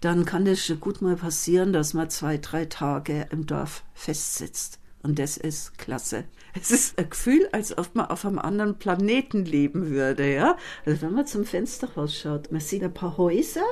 dann 0.00 0.24
kann 0.24 0.46
es 0.46 0.72
gut 0.80 1.02
mal 1.02 1.16
passieren, 1.16 1.72
dass 1.72 1.92
man 1.92 2.08
zwei, 2.08 2.38
drei 2.38 2.64
Tage 2.64 3.26
im 3.30 3.46
Dorf 3.46 3.84
festsitzt. 3.94 4.78
Und 5.08 5.18
das 5.18 5.38
ist 5.38 5.78
klasse. 5.78 6.24
Es 6.52 6.70
ist 6.70 6.98
ein 6.98 7.08
Gefühl, 7.08 7.48
als 7.52 7.78
ob 7.78 7.94
man 7.94 8.06
auf 8.06 8.26
einem 8.26 8.38
anderen 8.38 8.78
Planeten 8.78 9.46
leben 9.46 9.88
würde, 9.88 10.30
ja. 10.34 10.58
Also 10.84 11.00
wenn 11.00 11.14
man 11.14 11.26
zum 11.26 11.46
Fenster 11.46 11.88
rausschaut, 11.94 12.52
man 12.52 12.60
sieht 12.60 12.82
ein 12.82 12.92
paar 12.92 13.16
Häuser, 13.16 13.64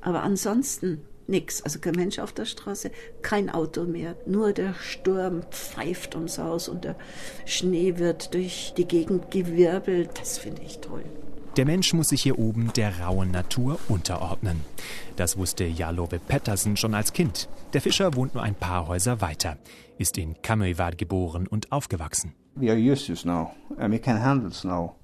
aber 0.00 0.24
ansonsten 0.24 1.02
nichts. 1.28 1.62
Also 1.62 1.78
kein 1.78 1.94
Mensch 1.94 2.18
auf 2.18 2.32
der 2.32 2.44
Straße, 2.44 2.90
kein 3.22 3.50
Auto 3.50 3.84
mehr. 3.84 4.16
Nur 4.26 4.52
der 4.52 4.74
Sturm 4.74 5.44
pfeift 5.52 6.16
ums 6.16 6.38
Haus 6.38 6.68
und 6.68 6.82
der 6.82 6.96
Schnee 7.46 7.98
wird 7.98 8.34
durch 8.34 8.74
die 8.76 8.88
Gegend 8.88 9.30
gewirbelt. 9.30 10.10
Das 10.18 10.38
finde 10.38 10.62
ich 10.62 10.80
toll. 10.80 11.04
Der 11.56 11.66
Mensch 11.66 11.92
muss 11.92 12.08
sich 12.08 12.22
hier 12.22 12.36
oben 12.36 12.72
der 12.74 12.98
rauen 12.98 13.30
Natur 13.30 13.78
unterordnen. 13.88 14.64
Das 15.14 15.36
wusste 15.36 15.66
Jalove 15.66 16.18
Pettersen 16.18 16.76
schon 16.76 16.94
als 16.94 17.12
Kind. 17.12 17.48
Der 17.74 17.80
Fischer 17.80 18.16
wohnt 18.16 18.34
nur 18.34 18.42
ein 18.42 18.56
paar 18.56 18.88
Häuser 18.88 19.20
weiter, 19.20 19.56
ist 20.00 20.16
in 20.18 20.40
Kamøyvad 20.40 20.98
geboren 20.98 21.46
und 21.46 21.70
aufgewachsen. 21.72 22.34
We 22.54 22.70
are 22.70 22.78
used 22.78 23.06
to 23.06 23.14
snow 23.14 23.50
and 23.78 23.92
we 23.92 23.98
can 23.98 24.20
handle 24.22 24.50
snow. 24.52 24.94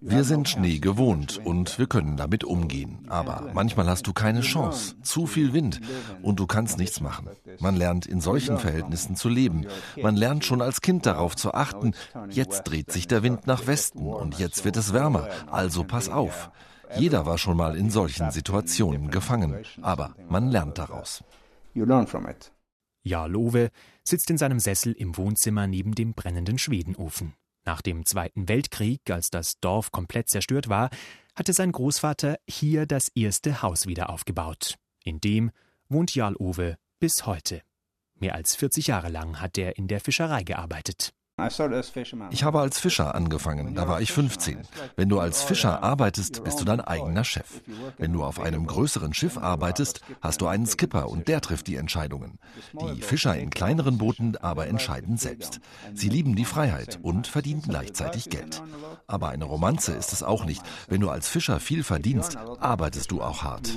Wir 0.00 0.22
sind 0.22 0.50
Schnee 0.50 0.80
gewohnt 0.80 1.40
und 1.42 1.78
wir 1.78 1.86
können 1.86 2.18
damit 2.18 2.44
umgehen. 2.44 3.06
Aber 3.08 3.50
manchmal 3.54 3.86
hast 3.86 4.06
du 4.06 4.12
keine 4.12 4.42
Chance. 4.42 4.96
Zu 5.00 5.26
viel 5.26 5.54
Wind 5.54 5.80
und 6.20 6.40
du 6.40 6.46
kannst 6.46 6.76
nichts 6.76 7.00
machen. 7.00 7.30
Man 7.58 7.74
lernt 7.74 8.04
in 8.04 8.20
solchen 8.20 8.58
Verhältnissen 8.58 9.16
zu 9.16 9.30
leben. 9.30 9.66
Man 10.00 10.16
lernt 10.16 10.44
schon 10.44 10.60
als 10.60 10.82
Kind 10.82 11.06
darauf 11.06 11.36
zu 11.36 11.54
achten, 11.54 11.94
jetzt 12.28 12.64
dreht 12.64 12.92
sich 12.92 13.08
der 13.08 13.22
Wind 13.22 13.46
nach 13.46 13.66
Westen 13.66 14.06
und 14.06 14.38
jetzt 14.38 14.66
wird 14.66 14.76
es 14.76 14.92
wärmer. 14.92 15.26
Also 15.50 15.84
pass 15.84 16.10
auf. 16.10 16.50
Jeder 16.94 17.24
war 17.24 17.38
schon 17.38 17.56
mal 17.56 17.76
in 17.76 17.88
solchen 17.88 18.30
Situationen 18.30 19.10
gefangen. 19.10 19.56
Aber 19.80 20.14
man 20.28 20.50
lernt 20.50 20.76
daraus. 20.76 21.24
Ja, 23.02 23.26
Love 23.26 23.70
sitzt 24.06 24.30
in 24.30 24.38
seinem 24.38 24.60
Sessel 24.60 24.92
im 24.92 25.16
Wohnzimmer 25.16 25.66
neben 25.66 25.94
dem 25.94 26.14
brennenden 26.14 26.58
Schwedenofen. 26.58 27.34
Nach 27.64 27.80
dem 27.80 28.04
Zweiten 28.04 28.48
Weltkrieg, 28.48 29.10
als 29.10 29.30
das 29.30 29.58
Dorf 29.60 29.90
komplett 29.90 30.28
zerstört 30.28 30.68
war, 30.68 30.90
hatte 31.34 31.52
sein 31.52 31.72
Großvater 31.72 32.38
hier 32.46 32.86
das 32.86 33.08
erste 33.08 33.62
Haus 33.62 33.86
wieder 33.86 34.10
aufgebaut. 34.10 34.76
In 35.02 35.20
dem 35.20 35.50
wohnt 35.88 36.14
Jarl 36.14 36.36
Owe 36.38 36.76
bis 37.00 37.26
heute. 37.26 37.62
Mehr 38.16 38.34
als 38.34 38.54
40 38.54 38.86
Jahre 38.88 39.08
lang 39.08 39.40
hat 39.40 39.58
er 39.58 39.76
in 39.76 39.88
der 39.88 40.00
Fischerei 40.00 40.44
gearbeitet. 40.44 41.12
Ich 42.30 42.44
habe 42.44 42.60
als 42.60 42.78
Fischer 42.78 43.14
angefangen, 43.16 43.74
da 43.74 43.88
war 43.88 44.00
ich 44.00 44.12
15. 44.12 44.58
Wenn 44.94 45.08
du 45.08 45.18
als 45.18 45.42
Fischer 45.42 45.82
arbeitest, 45.82 46.44
bist 46.44 46.60
du 46.60 46.64
dein 46.64 46.80
eigener 46.80 47.24
Chef. 47.24 47.60
Wenn 47.98 48.12
du 48.12 48.22
auf 48.22 48.38
einem 48.38 48.66
größeren 48.66 49.14
Schiff 49.14 49.36
arbeitest, 49.36 50.00
hast 50.20 50.40
du 50.40 50.46
einen 50.46 50.66
Skipper 50.66 51.08
und 51.08 51.26
der 51.26 51.40
trifft 51.40 51.66
die 51.66 51.74
Entscheidungen. 51.74 52.38
Die 52.80 53.02
Fischer 53.02 53.36
in 53.36 53.50
kleineren 53.50 53.98
Booten 53.98 54.36
aber 54.36 54.68
entscheiden 54.68 55.16
selbst. 55.16 55.60
Sie 55.92 56.08
lieben 56.08 56.36
die 56.36 56.44
Freiheit 56.44 57.00
und 57.02 57.26
verdienen 57.26 57.62
gleichzeitig 57.62 58.30
Geld. 58.30 58.62
Aber 59.08 59.30
eine 59.30 59.44
Romanze 59.44 59.92
ist 59.92 60.12
es 60.12 60.22
auch 60.22 60.44
nicht. 60.44 60.62
Wenn 60.88 61.00
du 61.00 61.10
als 61.10 61.28
Fischer 61.28 61.58
viel 61.58 61.82
verdienst, 61.82 62.36
arbeitest 62.60 63.10
du 63.10 63.20
auch 63.20 63.42
hart. 63.42 63.76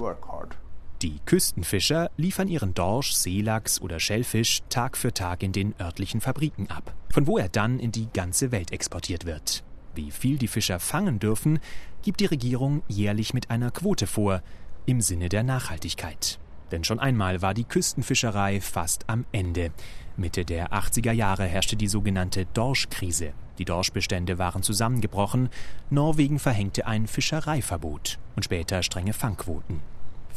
Die 1.03 1.19
Küstenfischer 1.25 2.09
liefern 2.17 2.47
ihren 2.47 2.73
Dorsch, 2.73 3.13
Seelachs 3.13 3.79
oder 3.81 3.99
Schellfisch 3.99 4.61
Tag 4.69 4.97
für 4.97 5.13
Tag 5.13 5.43
in 5.43 5.51
den 5.51 5.75
örtlichen 5.79 6.21
Fabriken 6.21 6.71
ab, 6.71 6.95
von 7.11 7.27
wo 7.27 7.37
er 7.37 7.49
dann 7.49 7.77
in 7.77 7.91
die 7.91 8.07
ganze 8.11 8.51
Welt 8.51 8.71
exportiert 8.71 9.27
wird. 9.27 9.63
Wie 9.93 10.09
viel 10.09 10.39
die 10.39 10.47
Fischer 10.47 10.79
fangen 10.79 11.19
dürfen, 11.19 11.59
gibt 12.01 12.19
die 12.19 12.25
Regierung 12.25 12.81
jährlich 12.87 13.35
mit 13.35 13.51
einer 13.51 13.69
Quote 13.69 14.07
vor, 14.07 14.41
im 14.87 14.99
Sinne 15.01 15.29
der 15.29 15.43
Nachhaltigkeit. 15.43 16.39
Denn 16.71 16.83
schon 16.83 16.99
einmal 16.99 17.43
war 17.43 17.53
die 17.53 17.65
Küstenfischerei 17.65 18.59
fast 18.59 19.07
am 19.07 19.25
Ende. 19.31 19.71
Mitte 20.15 20.45
der 20.45 20.73
80er 20.73 21.11
Jahre 21.11 21.45
herrschte 21.45 21.75
die 21.75 21.87
sogenannte 21.87 22.47
Dorschkrise. 22.55 23.33
Die 23.59 23.65
Dorschbestände 23.65 24.39
waren 24.39 24.63
zusammengebrochen, 24.63 25.49
Norwegen 25.91 26.39
verhängte 26.39 26.87
ein 26.87 27.05
Fischereiverbot 27.05 28.17
und 28.35 28.45
später 28.45 28.81
strenge 28.81 29.13
Fangquoten. 29.13 29.79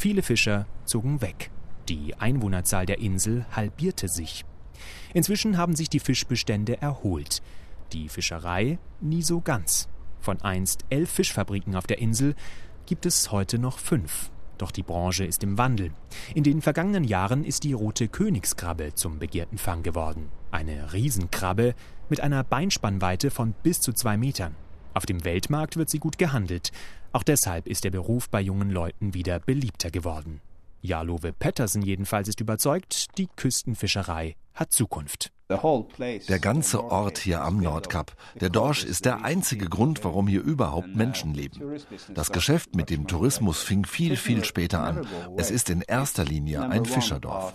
Viele 0.00 0.22
Fischer 0.22 0.64
zogen 0.86 1.20
weg. 1.20 1.50
Die 1.90 2.14
Einwohnerzahl 2.14 2.86
der 2.86 3.00
Insel 3.00 3.44
halbierte 3.52 4.08
sich. 4.08 4.46
Inzwischen 5.12 5.58
haben 5.58 5.76
sich 5.76 5.90
die 5.90 6.00
Fischbestände 6.00 6.80
erholt. 6.80 7.42
Die 7.92 8.08
Fischerei 8.08 8.78
nie 9.02 9.20
so 9.20 9.42
ganz. 9.42 9.90
Von 10.22 10.40
einst 10.40 10.86
elf 10.88 11.10
Fischfabriken 11.10 11.76
auf 11.76 11.86
der 11.86 11.98
Insel 11.98 12.34
gibt 12.86 13.04
es 13.04 13.30
heute 13.30 13.58
noch 13.58 13.78
fünf. 13.78 14.30
Doch 14.56 14.70
die 14.70 14.82
Branche 14.82 15.26
ist 15.26 15.42
im 15.42 15.58
Wandel. 15.58 15.92
In 16.34 16.44
den 16.44 16.62
vergangenen 16.62 17.04
Jahren 17.04 17.44
ist 17.44 17.64
die 17.64 17.74
rote 17.74 18.08
Königskrabbe 18.08 18.94
zum 18.94 19.18
begehrten 19.18 19.58
Fang 19.58 19.82
geworden. 19.82 20.30
Eine 20.50 20.94
Riesenkrabbe 20.94 21.74
mit 22.08 22.22
einer 22.22 22.42
Beinspannweite 22.42 23.30
von 23.30 23.52
bis 23.62 23.82
zu 23.82 23.92
zwei 23.92 24.16
Metern. 24.16 24.56
Auf 24.94 25.07
dem 25.07 25.24
Weltmarkt 25.24 25.76
wird 25.76 25.90
sie 25.90 25.98
gut 25.98 26.18
gehandelt. 26.18 26.72
Auch 27.12 27.22
deshalb 27.22 27.66
ist 27.66 27.85
der 27.85 27.90
Beruf 27.90 28.29
bei 28.29 28.40
jungen 28.40 28.70
Leuten 28.70 29.14
wieder 29.14 29.38
beliebter 29.40 29.90
geworden. 29.90 30.40
Jalove 30.83 31.33
Pettersen 31.33 31.83
jedenfalls 31.83 32.29
ist 32.29 32.40
überzeugt, 32.40 33.18
die 33.18 33.29
Küstenfischerei 33.37 34.37
hat 34.55 34.72
Zukunft. 34.72 35.31
Der 35.48 36.38
ganze 36.38 36.85
Ort 36.85 37.18
hier 37.18 37.42
am 37.42 37.59
Nordkap, 37.59 38.14
der 38.40 38.50
Dorsch, 38.50 38.85
ist 38.85 39.05
der 39.05 39.24
einzige 39.24 39.68
Grund, 39.68 40.05
warum 40.05 40.29
hier 40.29 40.42
überhaupt 40.42 40.94
Menschen 40.94 41.35
leben. 41.35 41.61
Das 42.14 42.31
Geschäft 42.31 42.76
mit 42.76 42.88
dem 42.88 43.09
Tourismus 43.09 43.61
fing 43.61 43.85
viel, 43.85 44.16
viel 44.16 44.44
später 44.44 44.83
an. 44.83 45.07
Es 45.37 45.50
ist 45.50 45.68
in 45.70 45.81
erster 45.83 46.24
Linie 46.24 46.68
ein 46.68 46.85
Fischerdorf. 46.85 47.53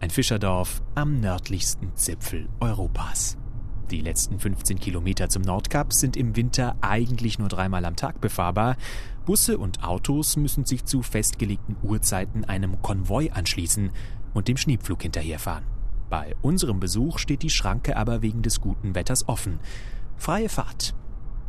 Ein 0.00 0.10
Fischerdorf 0.10 0.82
am 0.94 1.20
nördlichsten 1.20 1.94
Zipfel 1.94 2.48
Europas. 2.60 3.36
Die 3.92 4.00
letzten 4.00 4.40
15 4.40 4.80
Kilometer 4.80 5.28
zum 5.28 5.42
Nordkap 5.42 5.92
sind 5.92 6.16
im 6.16 6.34
Winter 6.34 6.76
eigentlich 6.80 7.38
nur 7.38 7.50
dreimal 7.50 7.84
am 7.84 7.94
Tag 7.94 8.22
befahrbar. 8.22 8.78
Busse 9.26 9.58
und 9.58 9.84
Autos 9.84 10.38
müssen 10.38 10.64
sich 10.64 10.86
zu 10.86 11.02
festgelegten 11.02 11.76
Uhrzeiten 11.82 12.46
einem 12.46 12.80
Konvoi 12.80 13.30
anschließen 13.30 13.90
und 14.32 14.48
dem 14.48 14.56
Schneepflug 14.56 15.02
hinterherfahren. 15.02 15.64
Bei 16.08 16.34
unserem 16.40 16.80
Besuch 16.80 17.18
steht 17.18 17.42
die 17.42 17.50
Schranke 17.50 17.98
aber 17.98 18.22
wegen 18.22 18.40
des 18.40 18.62
guten 18.62 18.94
Wetters 18.94 19.28
offen. 19.28 19.60
Freie 20.16 20.48
Fahrt. 20.48 20.94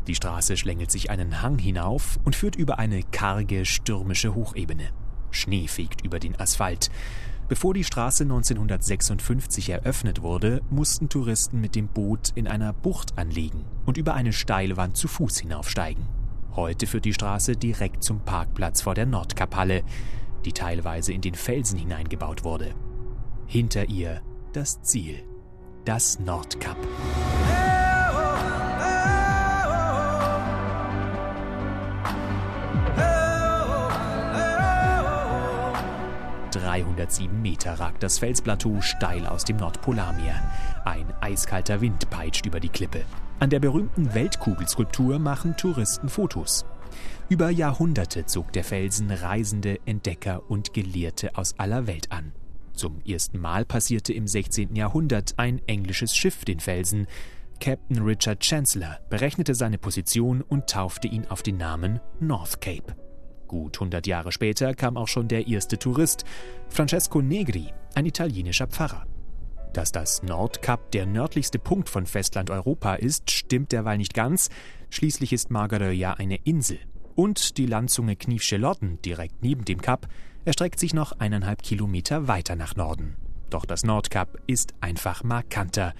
Die 0.07 0.15
Straße 0.15 0.57
schlängelt 0.57 0.91
sich 0.91 1.09
einen 1.09 1.41
Hang 1.41 1.57
hinauf 1.57 2.19
und 2.25 2.35
führt 2.35 2.57
über 2.57 2.77
eine 2.77 3.03
karge, 3.03 3.63
stürmische 3.63 4.35
Hochebene. 4.35 4.89
Schnee 5.31 5.69
fegt 5.69 6.03
über 6.05 6.19
den 6.19 6.37
Asphalt. 6.37 6.91
Bevor 7.53 7.75
die 7.75 7.83
Straße 7.83 8.23
1956 8.23 9.69
eröffnet 9.69 10.23
wurde, 10.23 10.63
mussten 10.71 11.07
Touristen 11.07 11.61
mit 11.61 11.75
dem 11.75 11.87
Boot 11.87 12.31
in 12.33 12.47
einer 12.47 12.73
Bucht 12.73 13.15
anlegen 13.15 13.63
und 13.85 13.95
über 13.95 14.15
eine 14.15 14.33
Steilwand 14.33 14.97
zu 14.97 15.07
Fuß 15.07 15.37
hinaufsteigen. 15.41 16.03
Heute 16.55 16.87
führt 16.87 17.05
die 17.05 17.13
Straße 17.13 17.55
direkt 17.55 18.03
zum 18.03 18.21
Parkplatz 18.21 18.81
vor 18.81 18.95
der 18.95 19.05
Nordkaphalle, 19.05 19.83
die 20.45 20.53
teilweise 20.53 21.13
in 21.13 21.21
den 21.21 21.35
Felsen 21.35 21.77
hineingebaut 21.77 22.43
wurde. 22.43 22.73
Hinter 23.45 23.87
ihr 23.87 24.23
das 24.53 24.81
Ziel, 24.81 25.23
das 25.85 26.17
Nordkap. 26.17 26.77
307 36.63 37.41
Meter 37.41 37.73
ragt 37.73 38.03
das 38.03 38.19
Felsplateau 38.19 38.79
steil 38.79 39.27
aus 39.27 39.43
dem 39.43 39.57
Nordpolarmeer. 39.57 40.41
Ein 40.85 41.05
eiskalter 41.19 41.81
Wind 41.81 42.09
peitscht 42.09 42.45
über 42.45 42.61
die 42.61 42.69
Klippe. 42.69 43.03
An 43.39 43.49
der 43.49 43.59
berühmten 43.59 44.13
Weltkugelskulptur 44.13 45.19
machen 45.19 45.57
Touristen 45.57 46.07
Fotos. 46.07 46.65
Über 47.27 47.49
Jahrhunderte 47.49 48.25
zog 48.27 48.53
der 48.53 48.63
Felsen 48.63 49.11
Reisende, 49.11 49.79
Entdecker 49.85 50.49
und 50.49 50.73
Gelehrte 50.73 51.35
aus 51.37 51.59
aller 51.59 51.85
Welt 51.85 52.11
an. 52.13 52.31
Zum 52.73 53.01
ersten 53.05 53.39
Mal 53.39 53.65
passierte 53.65 54.13
im 54.13 54.25
16. 54.25 54.73
Jahrhundert 54.75 55.33
ein 55.37 55.61
englisches 55.67 56.15
Schiff 56.15 56.45
den 56.45 56.61
Felsen. 56.61 57.07
Captain 57.59 58.01
Richard 58.01 58.41
Chancellor 58.41 58.99
berechnete 59.09 59.53
seine 59.53 59.77
Position 59.77 60.41
und 60.41 60.69
taufte 60.69 61.09
ihn 61.09 61.25
auf 61.27 61.43
den 61.43 61.57
Namen 61.57 61.99
North 62.21 62.61
Cape. 62.61 62.95
Gut 63.53 63.75
100 63.75 64.07
Jahre 64.07 64.31
später 64.31 64.73
kam 64.73 64.97
auch 64.97 65.07
schon 65.07 65.27
der 65.27 65.45
erste 65.47 65.77
Tourist, 65.77 66.25
Francesco 66.69 67.21
Negri, 67.21 67.71
ein 67.93 68.07
italienischer 68.07 68.65
Pfarrer. 68.65 69.05
Dass 69.73 69.91
das 69.91 70.23
Nordkap 70.23 70.89
der 70.89 71.05
nördlichste 71.05 71.59
Punkt 71.59 71.87
von 71.87 72.07
Festland-Europa 72.07 72.95
ist, 72.95 73.29
stimmt 73.29 73.71
derweil 73.71 73.99
nicht 73.99 74.15
ganz. 74.15 74.49
Schließlich 74.89 75.33
ist 75.33 75.51
Margaröja 75.51 76.13
eine 76.15 76.37
Insel. 76.37 76.79
Und 77.13 77.59
die 77.59 77.67
Landzunge 77.67 78.15
Kniefschelotten, 78.15 78.99
direkt 79.03 79.43
neben 79.43 79.65
dem 79.65 79.81
Kap, 79.81 80.07
erstreckt 80.45 80.79
sich 80.79 80.95
noch 80.95 81.11
eineinhalb 81.19 81.61
Kilometer 81.61 82.27
weiter 82.27 82.55
nach 82.55 82.75
Norden. 82.75 83.17
Doch 83.51 83.65
das 83.65 83.83
Nordkap 83.83 84.39
ist 84.47 84.73
einfach 84.81 85.23
markanter 85.23 85.93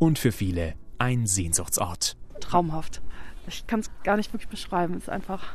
und 0.00 0.18
für 0.18 0.32
viele 0.32 0.74
ein 0.98 1.28
Sehnsuchtsort. 1.28 2.16
Traumhaft. 2.40 3.00
Ich 3.46 3.64
kann 3.68 3.78
es 3.78 3.92
gar 4.02 4.16
nicht 4.16 4.32
wirklich 4.32 4.50
beschreiben. 4.50 4.94
Es 4.94 5.04
ist 5.04 5.08
einfach 5.08 5.54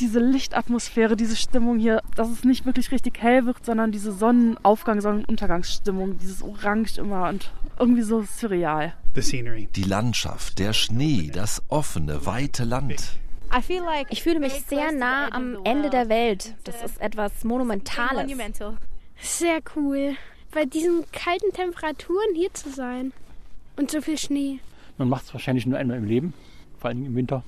diese 0.00 0.20
Lichtatmosphäre, 0.20 1.16
diese 1.16 1.36
Stimmung 1.36 1.78
hier, 1.78 2.02
dass 2.14 2.28
es 2.30 2.44
nicht 2.44 2.66
wirklich 2.66 2.90
richtig 2.90 3.22
hell 3.22 3.46
wird, 3.46 3.64
sondern 3.64 3.92
diese 3.92 4.12
Sonnenaufgang, 4.12 5.00
Sonnenuntergangsstimmung, 5.00 6.18
dieses 6.18 6.42
Orange 6.42 6.98
immer 6.98 7.28
und 7.28 7.50
irgendwie 7.78 8.02
so 8.02 8.22
surreal. 8.22 8.94
Die 9.14 9.82
Landschaft, 9.82 10.58
der 10.58 10.72
Schnee, 10.72 11.30
das 11.32 11.62
offene, 11.68 12.26
weite 12.26 12.64
Land. 12.64 13.18
Ich 14.08 14.22
fühle 14.22 14.40
mich 14.40 14.62
sehr 14.66 14.92
nah 14.92 15.30
am 15.32 15.58
Ende 15.64 15.90
der 15.90 16.08
Welt. 16.08 16.54
Das 16.64 16.82
ist 16.82 17.00
etwas 17.00 17.44
Monumentales. 17.44 18.30
Sehr 19.20 19.60
cool, 19.76 20.16
bei 20.52 20.64
diesen 20.64 21.04
kalten 21.12 21.52
Temperaturen 21.52 22.34
hier 22.34 22.52
zu 22.54 22.70
sein 22.70 23.12
und 23.76 23.90
so 23.90 24.00
viel 24.00 24.18
Schnee. 24.18 24.60
Man 24.98 25.08
macht 25.08 25.26
es 25.26 25.32
wahrscheinlich 25.34 25.66
nur 25.66 25.78
einmal 25.78 25.98
im 25.98 26.04
Leben, 26.04 26.34
vor 26.78 26.90
allem 26.90 27.06
im 27.06 27.14
Winter. 27.14 27.44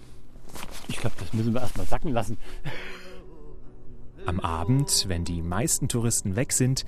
Ich 0.88 0.96
glaube, 0.96 1.16
das 1.18 1.32
müssen 1.32 1.54
wir 1.54 1.60
erstmal 1.60 1.86
sacken 1.86 2.12
lassen. 2.12 2.38
Am 4.26 4.40
Abend, 4.40 5.04
wenn 5.08 5.24
die 5.24 5.42
meisten 5.42 5.88
Touristen 5.88 6.36
weg 6.36 6.52
sind, 6.52 6.84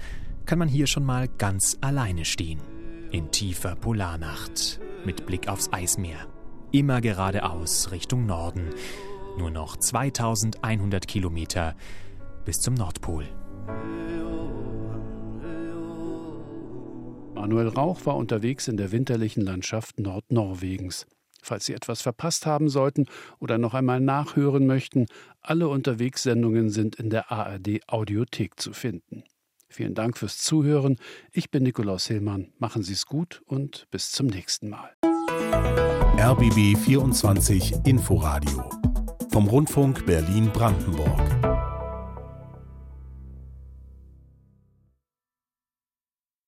kann 0.46 0.58
man 0.58 0.68
hier 0.68 0.86
schon 0.86 1.04
mal 1.04 1.28
ganz 1.28 1.76
alleine 1.80 2.24
stehen. 2.24 2.60
In 3.10 3.30
tiefer 3.30 3.76
Polarnacht, 3.76 4.80
mit 5.04 5.26
Blick 5.26 5.48
aufs 5.48 5.72
Eismeer. 5.72 6.26
Immer 6.72 7.00
geradeaus 7.00 7.90
Richtung 7.90 8.26
Norden. 8.26 8.70
Nur 9.38 9.50
noch 9.50 9.76
2100 9.76 11.06
Kilometer 11.06 11.76
bis 12.44 12.60
zum 12.60 12.74
Nordpol. 12.74 13.26
Manuel 17.34 17.68
Rauch 17.68 18.06
war 18.06 18.16
unterwegs 18.16 18.66
in 18.66 18.76
der 18.76 18.92
winterlichen 18.92 19.42
Landschaft 19.42 20.00
Nordnorwegens. 20.00 21.06
Falls 21.46 21.66
Sie 21.66 21.74
etwas 21.74 22.02
verpasst 22.02 22.44
haben 22.44 22.68
sollten 22.68 23.06
oder 23.38 23.56
noch 23.56 23.72
einmal 23.72 24.00
nachhören 24.00 24.66
möchten, 24.66 25.06
alle 25.40 25.68
Unterwegssendungen 25.68 26.70
sind 26.70 26.96
in 26.96 27.08
der 27.08 27.30
ARD 27.30 27.82
Audiothek 27.86 28.58
zu 28.58 28.72
finden. 28.72 29.22
Vielen 29.68 29.94
Dank 29.94 30.18
fürs 30.18 30.38
Zuhören. 30.38 30.96
Ich 31.30 31.52
bin 31.52 31.62
Nikolaus 31.62 32.08
Hillmann. 32.08 32.52
Machen 32.58 32.82
Sie 32.82 32.94
es 32.94 33.06
gut 33.06 33.42
und 33.46 33.86
bis 33.92 34.10
zum 34.10 34.26
nächsten 34.26 34.70
Mal. 34.70 34.90
RBB 36.18 36.76
24 36.78 37.74
Inforadio 37.84 38.68
vom 39.30 39.46
Rundfunk 39.46 40.04
Berlin-Brandenburg. 40.04 41.75